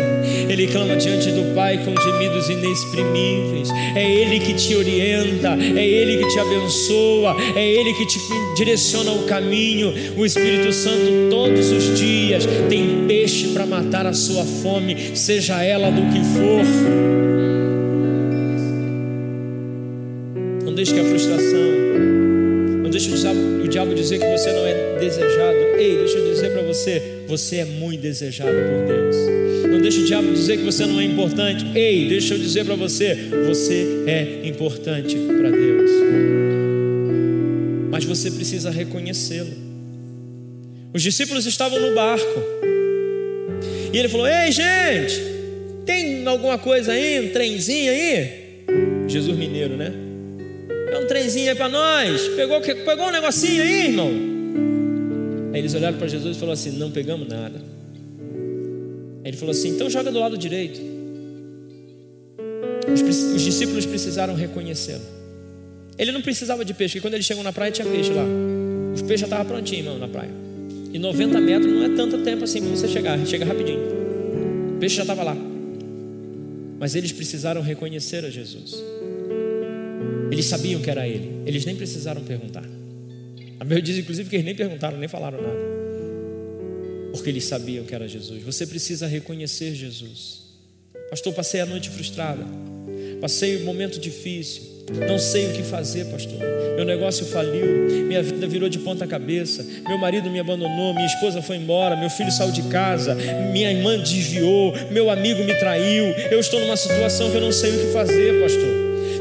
[0.49, 3.69] Ele clama diante do Pai com gemidos inexprimíveis.
[3.95, 8.19] É Ele que te orienta, é Ele que te abençoa, é Ele que te
[8.57, 9.93] direciona o caminho.
[10.17, 15.91] O Espírito Santo, todos os dias, tem peixe para matar a sua fome, seja ela
[15.91, 16.65] do que for.
[20.65, 21.58] Não deixe que a frustração,
[23.79, 25.57] diabo dizer que você não é desejado.
[25.79, 29.17] Ei, deixa eu dizer para você você é muito desejado por Deus.
[29.71, 31.65] Não deixe o diabo dizer que você não é importante.
[31.79, 33.15] Ei, deixa eu dizer para você,
[33.47, 35.91] você é importante para Deus.
[37.89, 39.53] Mas você precisa reconhecê-lo.
[40.93, 42.43] Os discípulos estavam no barco.
[43.93, 45.23] E ele falou: Ei, gente,
[45.87, 48.65] tem alguma coisa aí, um trenzinho aí?
[49.07, 50.08] Jesus Mineiro, né?
[51.09, 52.29] Trenzinho aí para nós.
[52.29, 54.11] Pegou, pegou um negocinho aí, irmão?
[55.53, 57.59] Aí eles olharam para Jesus e falaram assim: Não pegamos nada.
[59.25, 60.81] Aí ele falou assim: Então joga do lado direito.
[62.93, 65.03] Os, os discípulos precisaram reconhecê-lo.
[65.99, 68.25] Ele não precisava de peixe, porque quando eles chegam na praia tinha peixe lá.
[68.95, 70.31] Os peixes já estavam prontinhos, irmão, na praia.
[70.93, 73.81] E 90 metros não é tanto tempo assim para você chegar, chega rapidinho.
[74.77, 75.37] O peixe já estava lá.
[76.79, 78.83] Mas eles precisaram reconhecer a Jesus.
[80.31, 82.65] Eles sabiam que era Ele, eles nem precisaram perguntar.
[83.61, 85.59] A Bíblia diz, inclusive, que eles nem perguntaram, nem falaram nada.
[87.13, 88.43] Porque eles sabiam que era Jesus.
[88.43, 90.43] Você precisa reconhecer Jesus.
[91.11, 92.45] Pastor, passei a noite frustrada.
[93.21, 94.79] Passei um momento difícil.
[95.09, 96.39] Não sei o que fazer, pastor.
[96.77, 99.67] Meu negócio faliu, minha vida virou de ponta cabeça.
[99.87, 103.15] Meu marido me abandonou, minha esposa foi embora, meu filho saiu de casa,
[103.53, 106.07] minha irmã desviou, meu amigo me traiu.
[106.31, 108.78] Eu estou numa situação que eu não sei o que fazer, pastor.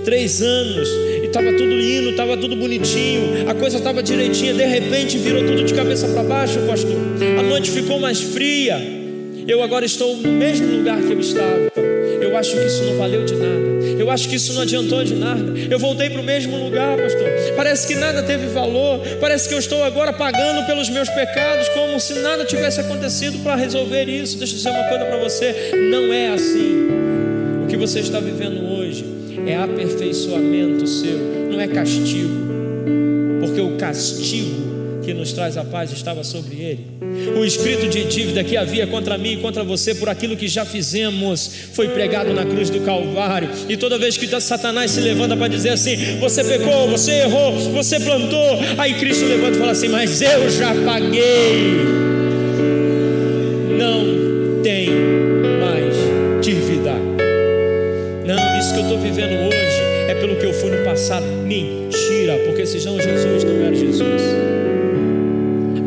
[0.08, 0.88] Três anos
[1.22, 5.74] estava tudo indo, estava tudo bonitinho, a coisa estava direitinha, de repente virou tudo de
[5.74, 6.96] cabeça para baixo, pastor.
[7.38, 8.82] A noite ficou mais fria.
[9.46, 11.74] Eu agora estou no mesmo lugar que eu estava.
[12.22, 13.68] Eu acho que isso não valeu de nada.
[14.00, 15.54] Eu acho que isso não adiantou de nada.
[15.70, 17.28] Eu voltei para o mesmo lugar, pastor.
[17.58, 19.02] Parece que nada teve valor.
[19.20, 23.58] Parece que eu estou agora pagando pelos meus pecados, como se nada tivesse acontecido para
[23.58, 24.38] resolver isso.
[24.38, 26.88] Deixa eu dizer uma coisa para você: não é assim.
[27.66, 28.67] O que você está vivendo
[29.48, 31.18] é aperfeiçoamento seu,
[31.52, 32.30] não é castigo,
[33.40, 34.68] porque o castigo
[35.08, 36.86] que nos traz a paz estava sobre ele.
[37.40, 40.66] O escrito de dívida que havia contra mim e contra você por aquilo que já
[40.66, 43.50] fizemos foi pregado na cruz do Calvário.
[43.70, 48.02] E toda vez que Satanás se levanta para dizer assim: você pecou, você errou, você
[48.02, 52.08] plantou, aí Cristo levanta e fala assim: mas eu já paguei.
[60.98, 61.26] Passado.
[61.46, 64.22] Mentira, porque se não Jesus, não era Jesus.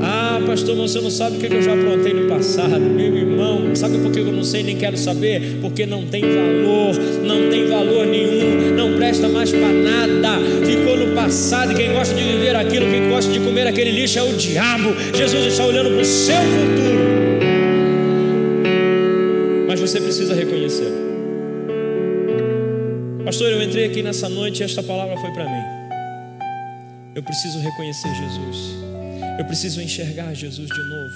[0.00, 2.78] Ah, pastor, você não sabe o que eu já aprontei no passado.
[2.78, 5.58] Meu irmão, sabe por que eu não sei nem quero saber?
[5.60, 6.94] Porque não tem valor,
[7.24, 10.38] não tem valor nenhum, não presta mais para nada.
[10.64, 14.22] Ficou no passado quem gosta de viver aquilo, quem gosta de comer aquele lixo é
[14.22, 14.94] o diabo.
[15.12, 17.00] Jesus está olhando para o seu futuro.
[19.66, 21.09] Mas você precisa reconhecer.
[23.30, 25.62] Pastor, eu entrei aqui nessa noite e esta palavra foi para mim.
[27.14, 28.74] Eu preciso reconhecer Jesus.
[29.38, 31.14] Eu preciso enxergar Jesus de novo.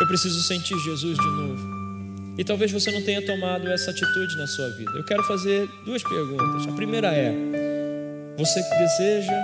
[0.00, 2.34] Eu preciso sentir Jesus de novo.
[2.38, 4.90] E talvez você não tenha tomado essa atitude na sua vida.
[4.92, 6.66] Eu quero fazer duas perguntas.
[6.66, 7.30] A primeira é:
[8.38, 9.38] você deseja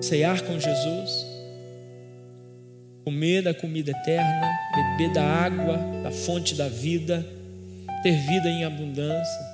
[0.00, 1.26] cear com Jesus,
[3.04, 4.48] comer da comida eterna,
[4.96, 7.22] beber da água, da fonte da vida,
[8.02, 9.52] ter vida em abundância.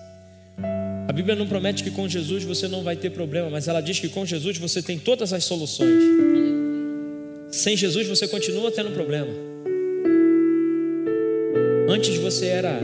[1.07, 4.01] A Bíblia não promete que com Jesus você não vai ter problema, mas ela diz
[4.01, 6.03] que com Jesus você tem todas as soluções.
[7.51, 9.30] Sem Jesus você continua tendo problema.
[11.88, 12.80] Antes você era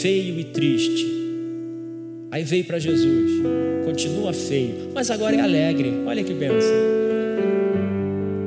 [0.00, 1.06] feio e triste.
[2.30, 3.30] Aí veio para Jesus.
[3.84, 5.92] Continua feio, mas agora é alegre.
[6.06, 6.76] Olha que benção.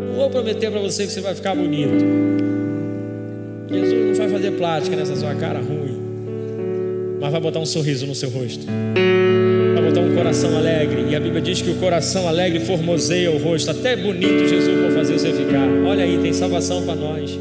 [0.07, 2.03] Não vou prometer para você que você vai ficar bonito.
[3.69, 6.01] Jesus não vai fazer plástica nessa sua cara ruim
[7.22, 8.65] mas vai botar um sorriso no seu rosto.
[8.65, 11.05] Vai botar um coração alegre.
[11.07, 13.69] E a Bíblia diz que o coração alegre formoseia o rosto.
[13.69, 15.67] Até bonito Jesus vai fazer você ficar.
[15.86, 17.38] Olha aí, tem salvação para nós.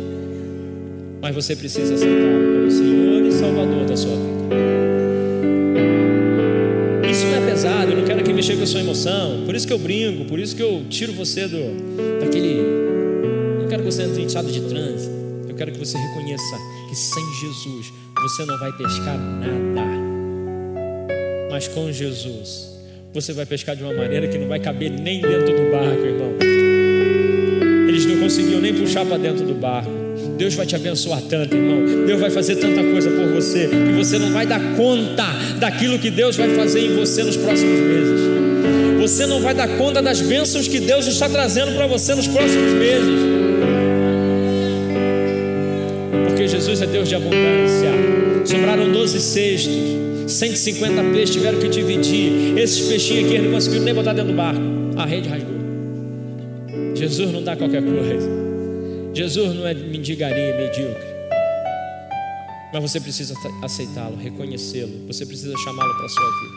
[1.22, 4.30] mas você precisa aceitá-lo como Senhor e Salvador da sua vida.
[7.10, 9.44] Isso não é pesado, eu não quero que mexer com a sua emoção.
[9.46, 12.62] Por isso que eu brinco, por isso que eu tiro você do daquele.
[13.60, 15.10] Não quero que você entre em estado de transe.
[15.48, 16.56] Eu quero que você reconheça
[16.88, 17.92] que sem Jesus
[18.22, 19.88] você não vai pescar nada.
[21.50, 22.70] Mas com Jesus,
[23.14, 26.36] você vai pescar de uma maneira que não vai caber nem dentro do barco, irmão.
[27.88, 29.90] Eles não conseguiam nem puxar para dentro do barco.
[30.36, 32.06] Deus vai te abençoar tanto, irmão.
[32.06, 35.24] Deus vai fazer tanta coisa por você que você não vai dar conta
[35.58, 38.20] daquilo que Deus vai fazer em você nos próximos meses.
[39.00, 42.72] Você não vai dar conta das bênçãos que Deus está trazendo para você nos próximos
[42.74, 43.29] meses.
[46.70, 47.90] Jesus é Deus de abundância.
[48.46, 52.56] Sobraram 12 cestos, 150 peixes tiveram que dividir.
[52.56, 54.60] Esses peixinhos aqui eles não conseguiram nem botar dentro do barco.
[54.96, 55.58] A rede rasgou.
[56.94, 58.28] Jesus não dá qualquer coisa.
[59.12, 61.10] Jesus não é mendigaria medíocre.
[62.72, 65.08] Mas você precisa aceitá-lo, reconhecê-lo.
[65.08, 66.54] Você precisa chamá-lo para a sua vida.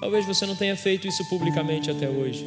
[0.00, 2.42] Talvez você não tenha feito isso publicamente até hoje.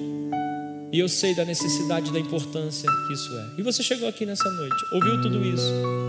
[0.92, 3.60] E eu sei da necessidade, da importância que isso é.
[3.60, 6.09] E você chegou aqui nessa noite, ouviu tudo isso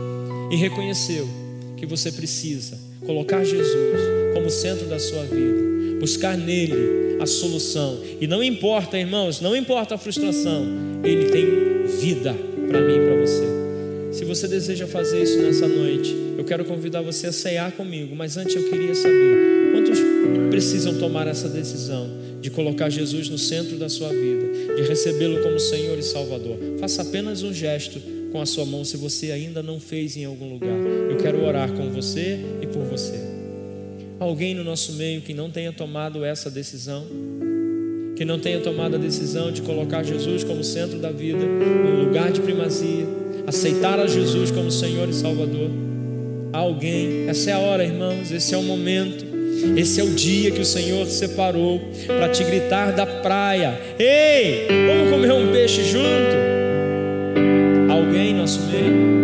[0.51, 1.29] e reconheceu
[1.77, 4.01] que você precisa colocar Jesus
[4.35, 8.01] como centro da sua vida, buscar nele a solução.
[8.21, 10.67] E não importa, irmãos, não importa a frustração,
[11.05, 12.35] ele tem vida
[12.69, 13.61] para mim e para você.
[14.13, 18.37] Se você deseja fazer isso nessa noite, eu quero convidar você a ceiar comigo, mas
[18.37, 19.99] antes eu queria saber quantos
[20.51, 25.61] precisam tomar essa decisão de colocar Jesus no centro da sua vida, de recebê-lo como
[25.61, 26.57] Senhor e Salvador.
[26.81, 28.01] Faça apenas um gesto
[28.31, 30.77] com a sua mão se você ainda não fez em algum lugar.
[31.11, 33.19] Eu quero orar com você e por você.
[34.19, 37.07] Alguém no nosso meio que não tenha tomado essa decisão?
[38.21, 42.31] que não tenha tomado a decisão de colocar Jesus como centro da vida, no lugar
[42.31, 43.07] de primazia,
[43.47, 45.71] aceitar a Jesus como Senhor e Salvador.
[46.53, 49.25] alguém, essa é a hora, irmãos, esse é o momento.
[49.75, 55.11] Esse é o dia que o Senhor separou para te gritar da praia: Ei, vamos
[55.11, 56.51] comer um peixe junto?
[58.01, 59.21] Alguém nosso meio?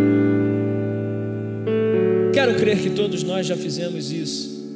[2.35, 4.71] Quero crer que todos nós já fizemos isso,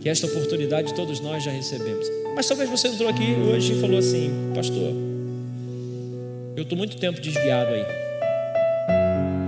[0.00, 2.06] que esta oportunidade todos nós já recebemos.
[2.36, 4.92] Mas talvez você entrou aqui hoje e falou assim, pastor,
[6.56, 7.84] eu estou muito tempo desviado aí.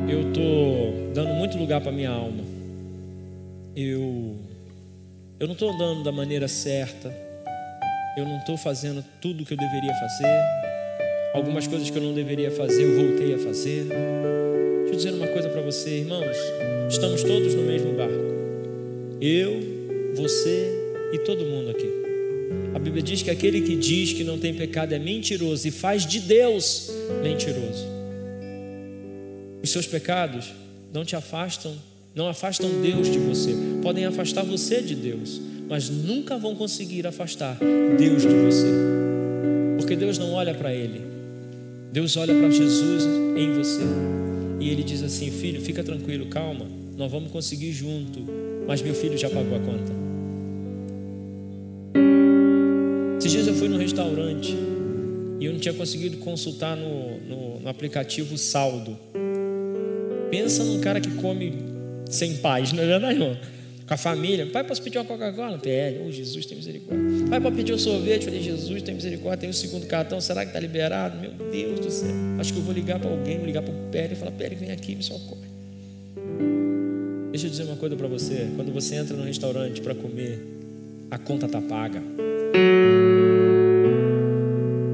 [0.08, 2.42] Eu estou dando muito lugar para minha alma.
[3.76, 4.36] Eu,
[5.38, 7.14] eu não estou andando da maneira certa.
[8.16, 10.63] Eu não estou fazendo tudo o que eu deveria fazer.
[11.34, 13.86] Algumas coisas que eu não deveria fazer, eu voltei a fazer.
[13.86, 16.36] Deixa eu dizer uma coisa para você, irmãos.
[16.88, 18.14] Estamos todos no mesmo barco.
[19.20, 19.60] Eu,
[20.14, 20.70] você
[21.12, 21.90] e todo mundo aqui.
[22.72, 26.06] A Bíblia diz que aquele que diz que não tem pecado é mentiroso e faz
[26.06, 26.88] de Deus
[27.20, 27.84] mentiroso.
[29.60, 30.52] Os seus pecados
[30.92, 31.74] não te afastam,
[32.14, 33.50] não afastam Deus de você.
[33.82, 37.58] Podem afastar você de Deus, mas nunca vão conseguir afastar
[37.98, 38.68] Deus de você.
[39.78, 41.13] Porque Deus não olha para ele.
[41.94, 43.04] Deus olha para Jesus
[43.36, 43.84] em você.
[44.58, 46.66] E ele diz assim: "Filho, fica tranquilo, calma.
[46.96, 48.18] Nós vamos conseguir junto,
[48.66, 49.92] mas meu filho já pagou a conta."
[53.16, 54.56] Esses dias eu fui no restaurante
[55.38, 58.98] e eu não tinha conseguido consultar no, no, no aplicativo saldo.
[60.32, 61.52] Pensa num cara que come
[62.10, 63.36] sem paz, não é verdade, irmão?
[63.86, 64.46] Com a família.
[64.46, 65.58] Pai, posso pedir uma Coca-Cola?
[65.58, 66.00] Pede.
[66.06, 67.26] Oh, Jesus tem misericórdia.
[67.28, 68.24] Pai, posso pedir um sorvete?
[68.24, 69.40] Falei, Jesus tem misericórdia.
[69.40, 70.20] Tem o um segundo cartão.
[70.20, 71.18] Será que está liberado?
[71.18, 72.14] Meu Deus do céu.
[72.38, 74.58] Acho que eu vou ligar para alguém, vou ligar para o Pérez e falar: Pérez,
[74.58, 75.48] vem aqui, me socorre.
[77.30, 78.48] Deixa eu dizer uma coisa para você.
[78.56, 80.40] Quando você entra no restaurante para comer,
[81.10, 82.02] a conta está paga.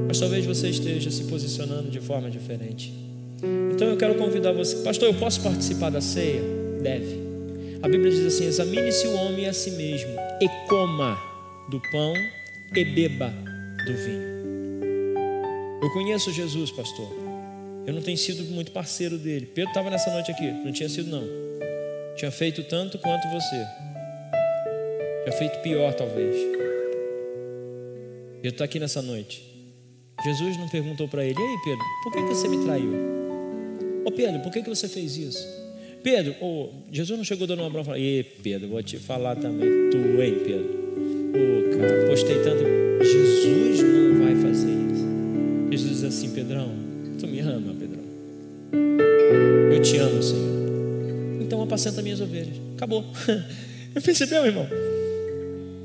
[0.07, 2.91] Mas talvez você esteja se posicionando de forma diferente.
[3.73, 6.41] Então eu quero convidar você, pastor, eu posso participar da ceia?
[6.81, 7.20] Deve.
[7.83, 11.17] A Bíblia diz assim: examine-se o homem a si mesmo e coma
[11.69, 12.13] do pão
[12.75, 13.33] e beba
[13.85, 14.31] do vinho.
[15.81, 17.09] Eu conheço Jesus, pastor.
[17.87, 19.47] Eu não tenho sido muito parceiro dele.
[19.47, 21.23] Pedro estava nessa noite aqui, não tinha sido não.
[22.15, 23.65] Tinha feito tanto quanto você.
[25.23, 26.35] Tinha feito pior, talvez.
[28.41, 29.43] Pedro está aqui nessa noite.
[30.23, 32.93] Jesus não perguntou para ele: Ei, Pedro, por que, que você me traiu?
[34.05, 35.60] Ô Pedro, por que, que você fez isso?
[36.03, 39.69] Pedro, oh, Jesus não chegou dando uma bronca e Pedro, vou te falar também.
[39.91, 40.81] Tu, hein, Pedro?
[41.33, 42.63] Ô, oh, cara, postei tanto.
[43.03, 45.05] Jesus não vai fazer isso.
[45.71, 46.71] Jesus diz assim: Pedrão,
[47.19, 48.03] tu me ama, Pedrão.
[49.71, 51.41] Eu te amo, Senhor.
[51.41, 52.55] Então apacenta minhas ovelhas.
[52.75, 53.05] Acabou.
[54.03, 54.67] Percebeu, irmão?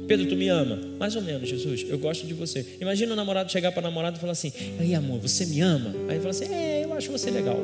[0.06, 0.78] Pedro, tu me ama?
[0.98, 2.64] Mais ou menos, Jesus, eu gosto de você.
[2.80, 5.90] Imagina o namorado chegar para a namorada e falar assim: Aí, amor, você me ama?
[6.08, 7.60] Aí ele fala assim: É, eu acho você legal.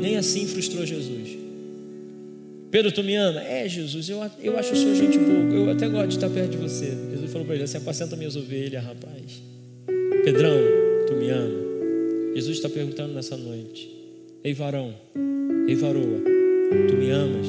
[0.00, 1.40] Nem assim frustrou Jesus.
[2.70, 3.42] Pedro, tu me ama?
[3.42, 5.52] É, Jesus, eu, eu acho o senhor gente boa.
[5.52, 6.86] Eu até gosto de estar perto de você.
[7.10, 9.42] Jesus falou para ele assim: apacenta minhas ovelhas, rapaz.
[10.24, 10.56] Pedrão,
[11.06, 11.70] tu me ama?
[12.34, 13.90] Jesus está perguntando nessa noite:
[14.44, 14.94] Ei, varão,
[15.68, 16.22] ei, varoa,
[16.88, 17.46] tu me amas?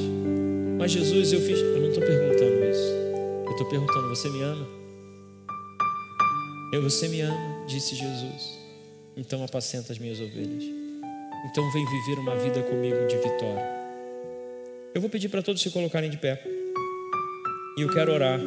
[0.79, 1.59] Mas Jesus, eu fiz.
[1.59, 2.91] Eu não estou perguntando isso.
[3.45, 4.67] Eu estou perguntando: Você me ama?
[6.73, 8.57] Eu, você me ama, disse Jesus.
[9.15, 10.80] Então apacenta as minhas ovelhas.
[11.45, 13.81] Então vem viver uma vida comigo de vitória.
[14.93, 16.41] Eu vou pedir para todos se colocarem de pé.
[17.77, 18.39] E eu quero orar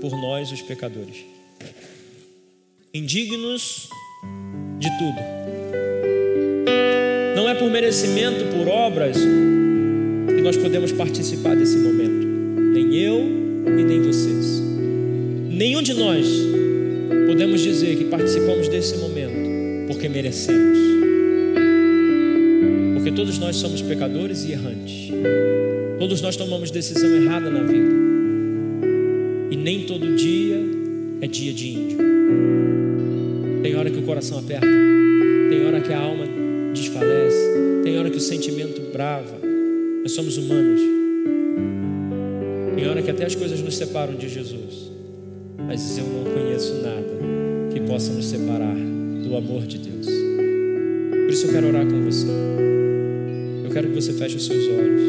[0.00, 1.24] por nós, os pecadores.
[2.92, 3.88] Indignos
[4.78, 5.20] de tudo.
[7.36, 12.26] Não é por merecimento, por obras, que nós podemos participar desse momento.
[12.74, 13.20] Nem eu
[13.78, 14.60] e nem vocês.
[15.48, 16.26] Nenhum de nós
[17.26, 19.40] podemos dizer que participamos desse momento
[19.86, 20.99] porque merecemos.
[23.10, 25.10] Porque todos nós somos pecadores e errantes.
[25.98, 27.90] Todos nós tomamos decisão errada na vida.
[29.50, 30.56] E nem todo dia
[31.20, 31.98] é dia de índio.
[33.64, 34.64] Tem hora que o coração aperta,
[35.50, 36.24] tem hora que a alma
[36.72, 39.40] desfalece, tem hora que o sentimento brava.
[40.02, 40.80] Nós somos humanos.
[42.76, 44.92] Tem hora que até as coisas nos separam de Jesus.
[45.66, 47.10] Mas eu não conheço nada
[47.72, 48.76] que possa nos separar
[49.24, 50.06] do amor de Deus.
[50.06, 52.79] Por isso eu quero orar com você.
[53.70, 55.00] Eu quero que você feche os seus olhos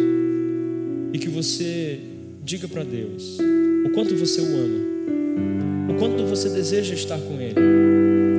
[1.12, 1.98] e que você
[2.44, 3.40] diga para Deus
[3.84, 7.56] o quanto você o ama, o quanto você deseja estar com Ele.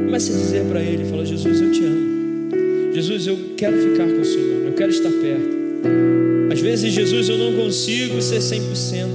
[0.04, 2.94] Comece a dizer para Ele: fala, Jesus, eu te amo.
[2.94, 6.52] Jesus, eu quero ficar com o Senhor, eu quero estar perto.
[6.52, 9.08] Às vezes, Jesus, eu não consigo ser 100%,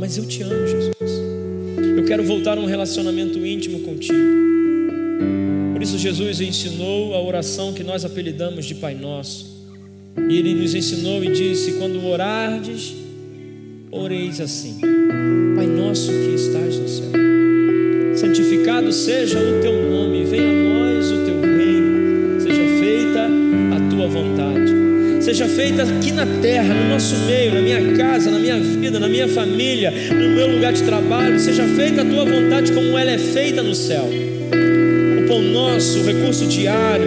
[0.00, 1.12] mas eu te amo, Jesus.
[1.96, 4.18] Eu quero voltar a um relacionamento íntimo contigo.
[5.72, 9.53] Por isso, Jesus ensinou a oração que nós apelidamos de Pai Nosso.
[10.16, 12.94] E ele nos ensinou e disse: Quando orardes,
[13.90, 14.78] oreis assim:
[15.56, 17.12] Pai nosso que estás no céu,
[18.14, 23.28] santificado seja o teu nome, venha a nós o teu reino, seja feita
[23.76, 28.38] a tua vontade, seja feita aqui na terra, no nosso meio, na minha casa, na
[28.38, 32.72] minha vida, na minha família, no meu lugar de trabalho, seja feita a tua vontade
[32.72, 34.08] como ela é feita no céu.
[34.08, 37.06] O pão nosso, o recurso diário,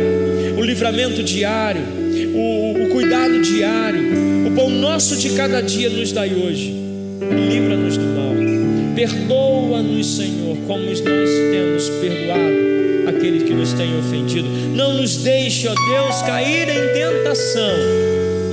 [0.58, 1.97] o livramento diário,
[2.38, 4.02] o, o cuidado diário,
[4.48, 6.74] o pão nosso de cada dia nos dai hoje.
[7.50, 8.36] Livra-nos do mal.
[8.96, 12.68] Perdoa-nos, Senhor, como nós temos perdoado
[13.08, 14.48] aqueles que nos têm ofendido.
[14.76, 17.78] Não nos deixe, ó Deus, cair em tentação,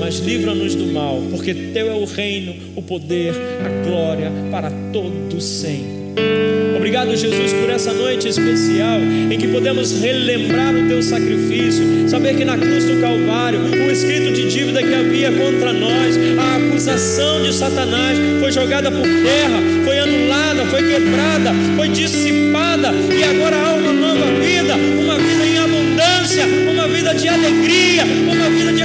[0.01, 5.41] mas livra-nos do mal, porque teu é o reino, o poder, a glória para todo
[5.41, 6.64] sempre.
[6.95, 12.45] Obrigado, Jesus, por essa noite especial em que podemos relembrar o teu sacrifício, saber que
[12.45, 17.53] na cruz do Calvário, o escrito de dívida que havia contra nós, a acusação de
[17.53, 23.93] Satanás foi jogada por terra, foi anulada, foi quebrada, foi dissipada e agora há uma
[23.93, 28.83] nova vida, uma vida em abundância, uma vida de alegria, uma vida de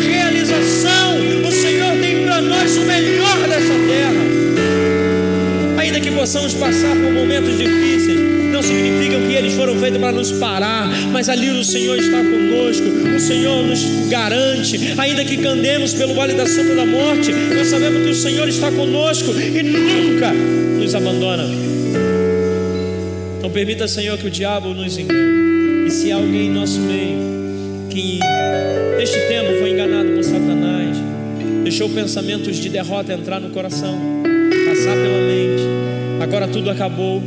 [6.20, 8.20] possamos passar por momentos difíceis,
[8.52, 12.84] não significam que eles foram feitos para nos parar, mas ali o Senhor está conosco,
[13.16, 18.04] o Senhor nos garante, ainda que candemos pelo vale da sombra da morte, nós sabemos
[18.04, 21.48] que o Senhor está conosco e nunca nos abandona.
[23.42, 25.88] Não permita, Senhor, que o diabo nos engane.
[25.88, 27.18] E se há alguém em nosso meio
[27.90, 28.20] que
[28.98, 30.98] neste tempo foi enganado por Satanás,
[31.64, 33.98] deixou pensamentos de derrota entrar no coração,
[34.68, 35.69] passar pela mente,
[36.20, 37.22] agora tudo acabou,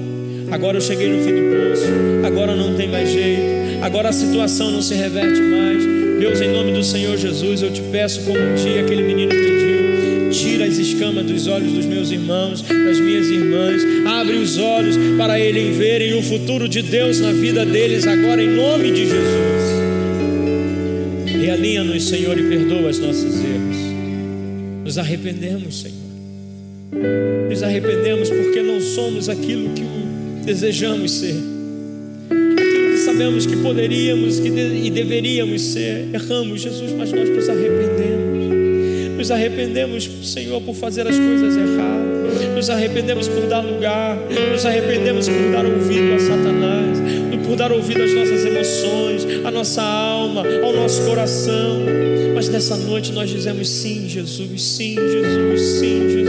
[0.51, 1.87] agora eu cheguei no fim do poço,
[2.27, 5.83] agora não tem mais jeito, agora a situação não se reverte mais.
[6.21, 10.31] Deus, em nome do Senhor Jesus, eu te peço, como um dia aquele menino pediu,
[10.31, 15.41] tira as escamas dos olhos dos meus irmãos, das minhas irmãs, abre os olhos para
[15.41, 19.83] eles verem o futuro de Deus na vida deles agora, em nome de Jesus.
[21.43, 23.77] Realinha-nos, Senhor, e perdoa os nossos erros.
[24.85, 27.42] Nos arrependemos, Senhor.
[27.53, 29.85] Nos arrependemos porque não somos aquilo que
[30.43, 31.37] desejamos ser,
[32.57, 36.09] aquilo que sabemos que poderíamos que de, e deveríamos ser.
[36.15, 39.19] Erramos, Jesus, mas nós nos arrependemos.
[39.19, 42.55] Nos arrependemos, Senhor, por fazer as coisas erradas.
[42.57, 44.17] Nos arrependemos por dar lugar.
[44.51, 47.03] Nos arrependemos por dar ouvido a Satanás.
[47.47, 51.83] Por dar ouvido às nossas emoções, à nossa alma, ao nosso coração.
[52.35, 56.22] Mas nessa noite nós dizemos sim, Jesus, sim, Jesus, sim, Jesus,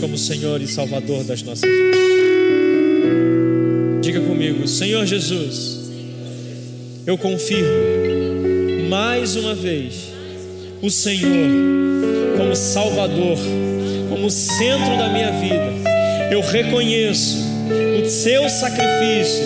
[0.00, 2.00] como Senhor e Salvador das nossas vidas.
[4.00, 5.90] Diga comigo: Senhor Jesus,
[7.06, 7.68] eu confirmo
[8.88, 10.08] mais uma vez
[10.82, 11.30] o Senhor
[12.36, 13.38] como Salvador,
[14.08, 15.70] como centro da minha vida.
[16.32, 17.36] Eu reconheço
[18.02, 19.44] o seu sacrifício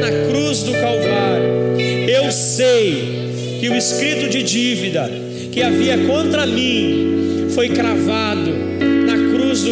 [0.00, 1.76] na cruz do Calvário.
[2.08, 5.10] Eu sei que o escrito de dívida
[5.50, 8.52] que havia contra mim foi cravado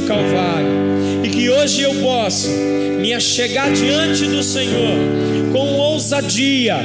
[0.07, 2.49] Calvário e que hoje eu posso
[3.01, 4.99] me achegar diante do Senhor
[5.53, 6.77] com ousadia,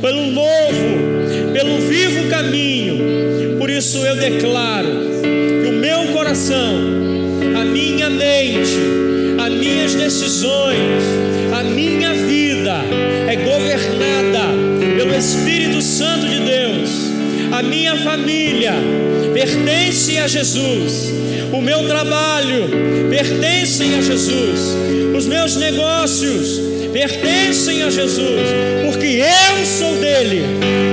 [0.00, 3.56] pelo novo, pelo vivo caminho.
[3.58, 4.88] Por isso eu declaro
[5.22, 6.80] que o meu coração,
[7.60, 8.76] a minha mente,
[9.38, 11.02] as minhas decisões,
[11.58, 12.82] a minha vida
[13.28, 14.52] é governada
[14.96, 16.90] pelo Espírito Santo de Deus.
[17.52, 18.74] A minha família
[19.32, 21.15] pertence a Jesus.
[21.52, 22.68] O meu trabalho
[23.10, 24.76] pertence a Jesus.
[25.16, 26.60] Os meus negócios
[26.92, 28.48] pertencem a Jesus,
[28.84, 30.42] porque eu sou dele,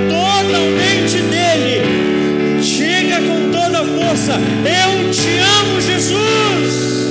[0.10, 2.62] totalmente dele.
[2.62, 4.34] Chega com toda a força.
[4.34, 7.08] Eu te amo, Jesus.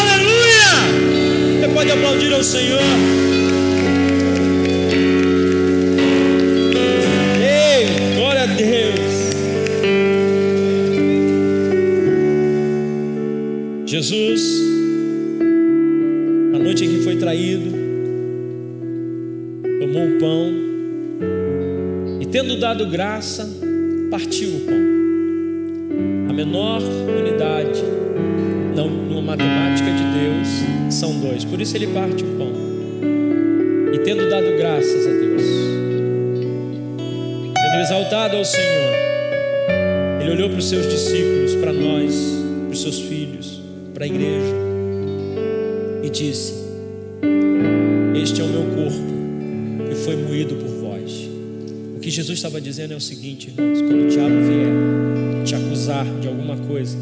[0.00, 1.60] Aleluia!
[1.60, 2.80] Você pode aplaudir ao Senhor.
[13.98, 14.62] Jesus,
[16.54, 17.68] a noite em que foi traído,
[19.80, 20.52] tomou o pão
[22.20, 23.44] e, tendo dado graça,
[24.08, 26.30] partiu o pão.
[26.30, 27.82] A menor unidade,
[28.76, 31.44] não numa matemática de Deus, são dois.
[31.44, 32.52] Por isso ele parte o pão.
[33.92, 35.42] E tendo dado graças a Deus,
[37.52, 38.94] tendo exaltado ao Senhor,
[40.20, 42.14] ele olhou para os seus discípulos, para nós,
[42.68, 43.57] para os seus filhos,
[43.98, 44.54] para a igreja,
[46.04, 46.54] e disse:
[48.14, 51.28] Este é o meu corpo, que foi moído por vós.
[51.96, 56.04] O que Jesus estava dizendo é o seguinte, irmãos: quando o diabo vier te acusar
[56.20, 56.96] de alguma coisa,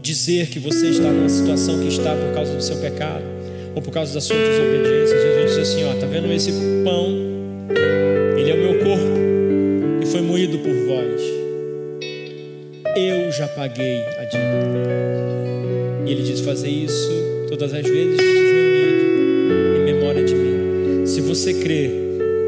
[0.00, 3.24] dizer que você está numa situação que está por causa do seu pecado
[3.74, 6.52] ou por causa da sua desobediência, Jesus diz assim: Ó, tá vendo esse
[6.84, 7.08] pão?
[8.38, 11.20] Ele é o meu corpo que foi moído por vós.
[12.96, 15.29] Eu já paguei a dívida.
[16.10, 17.08] E ele diz: fazer isso
[17.48, 21.06] todas as vezes que reunir em memória de mim.
[21.06, 21.88] Se você crê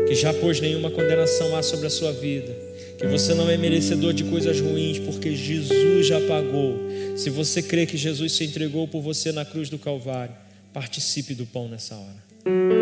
[0.09, 2.53] que já pôs nenhuma condenação há sobre a sua vida,
[2.99, 6.77] que você não é merecedor de coisas ruins, porque Jesus já pagou.
[7.15, 10.35] Se você crê que Jesus se entregou por você na cruz do Calvário,
[10.73, 12.82] participe do pão nessa hora.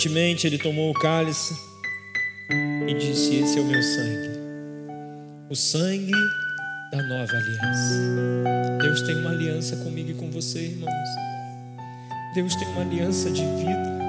[0.00, 1.54] Semelhantemente, ele tomou o cálice
[2.88, 4.30] e disse: Esse é o meu sangue,
[5.50, 6.12] o sangue
[6.90, 8.78] da nova aliança.
[8.80, 11.08] Deus tem uma aliança comigo e com você, irmãos.
[12.34, 14.00] Deus tem uma aliança de vida.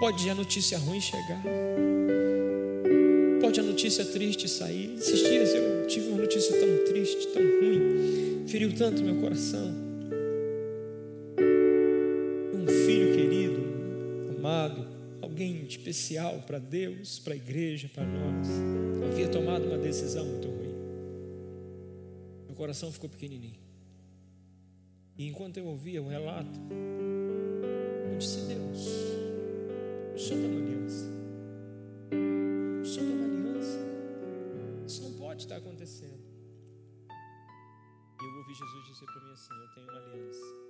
[0.00, 1.42] Pode a notícia ruim chegar,
[3.40, 4.96] pode a notícia triste sair.
[4.98, 9.85] Esses dias eu tive uma notícia tão triste, tão ruim, feriu tanto meu coração.
[15.36, 18.48] Alguém especial para Deus, para a igreja, para nós,
[19.04, 20.74] havia tomado uma decisão muito ruim.
[22.46, 23.60] Meu coração ficou pequenininho.
[25.18, 26.58] E enquanto eu ouvia o relato,
[28.10, 28.88] eu disse: Deus,
[30.14, 31.04] o Senhor tem uma aliança.
[32.80, 33.78] O Senhor tem uma aliança.
[34.86, 36.24] Isso não pode estar acontecendo.
[37.10, 40.66] E eu ouvi Jesus dizer para mim assim: Eu tenho uma aliança.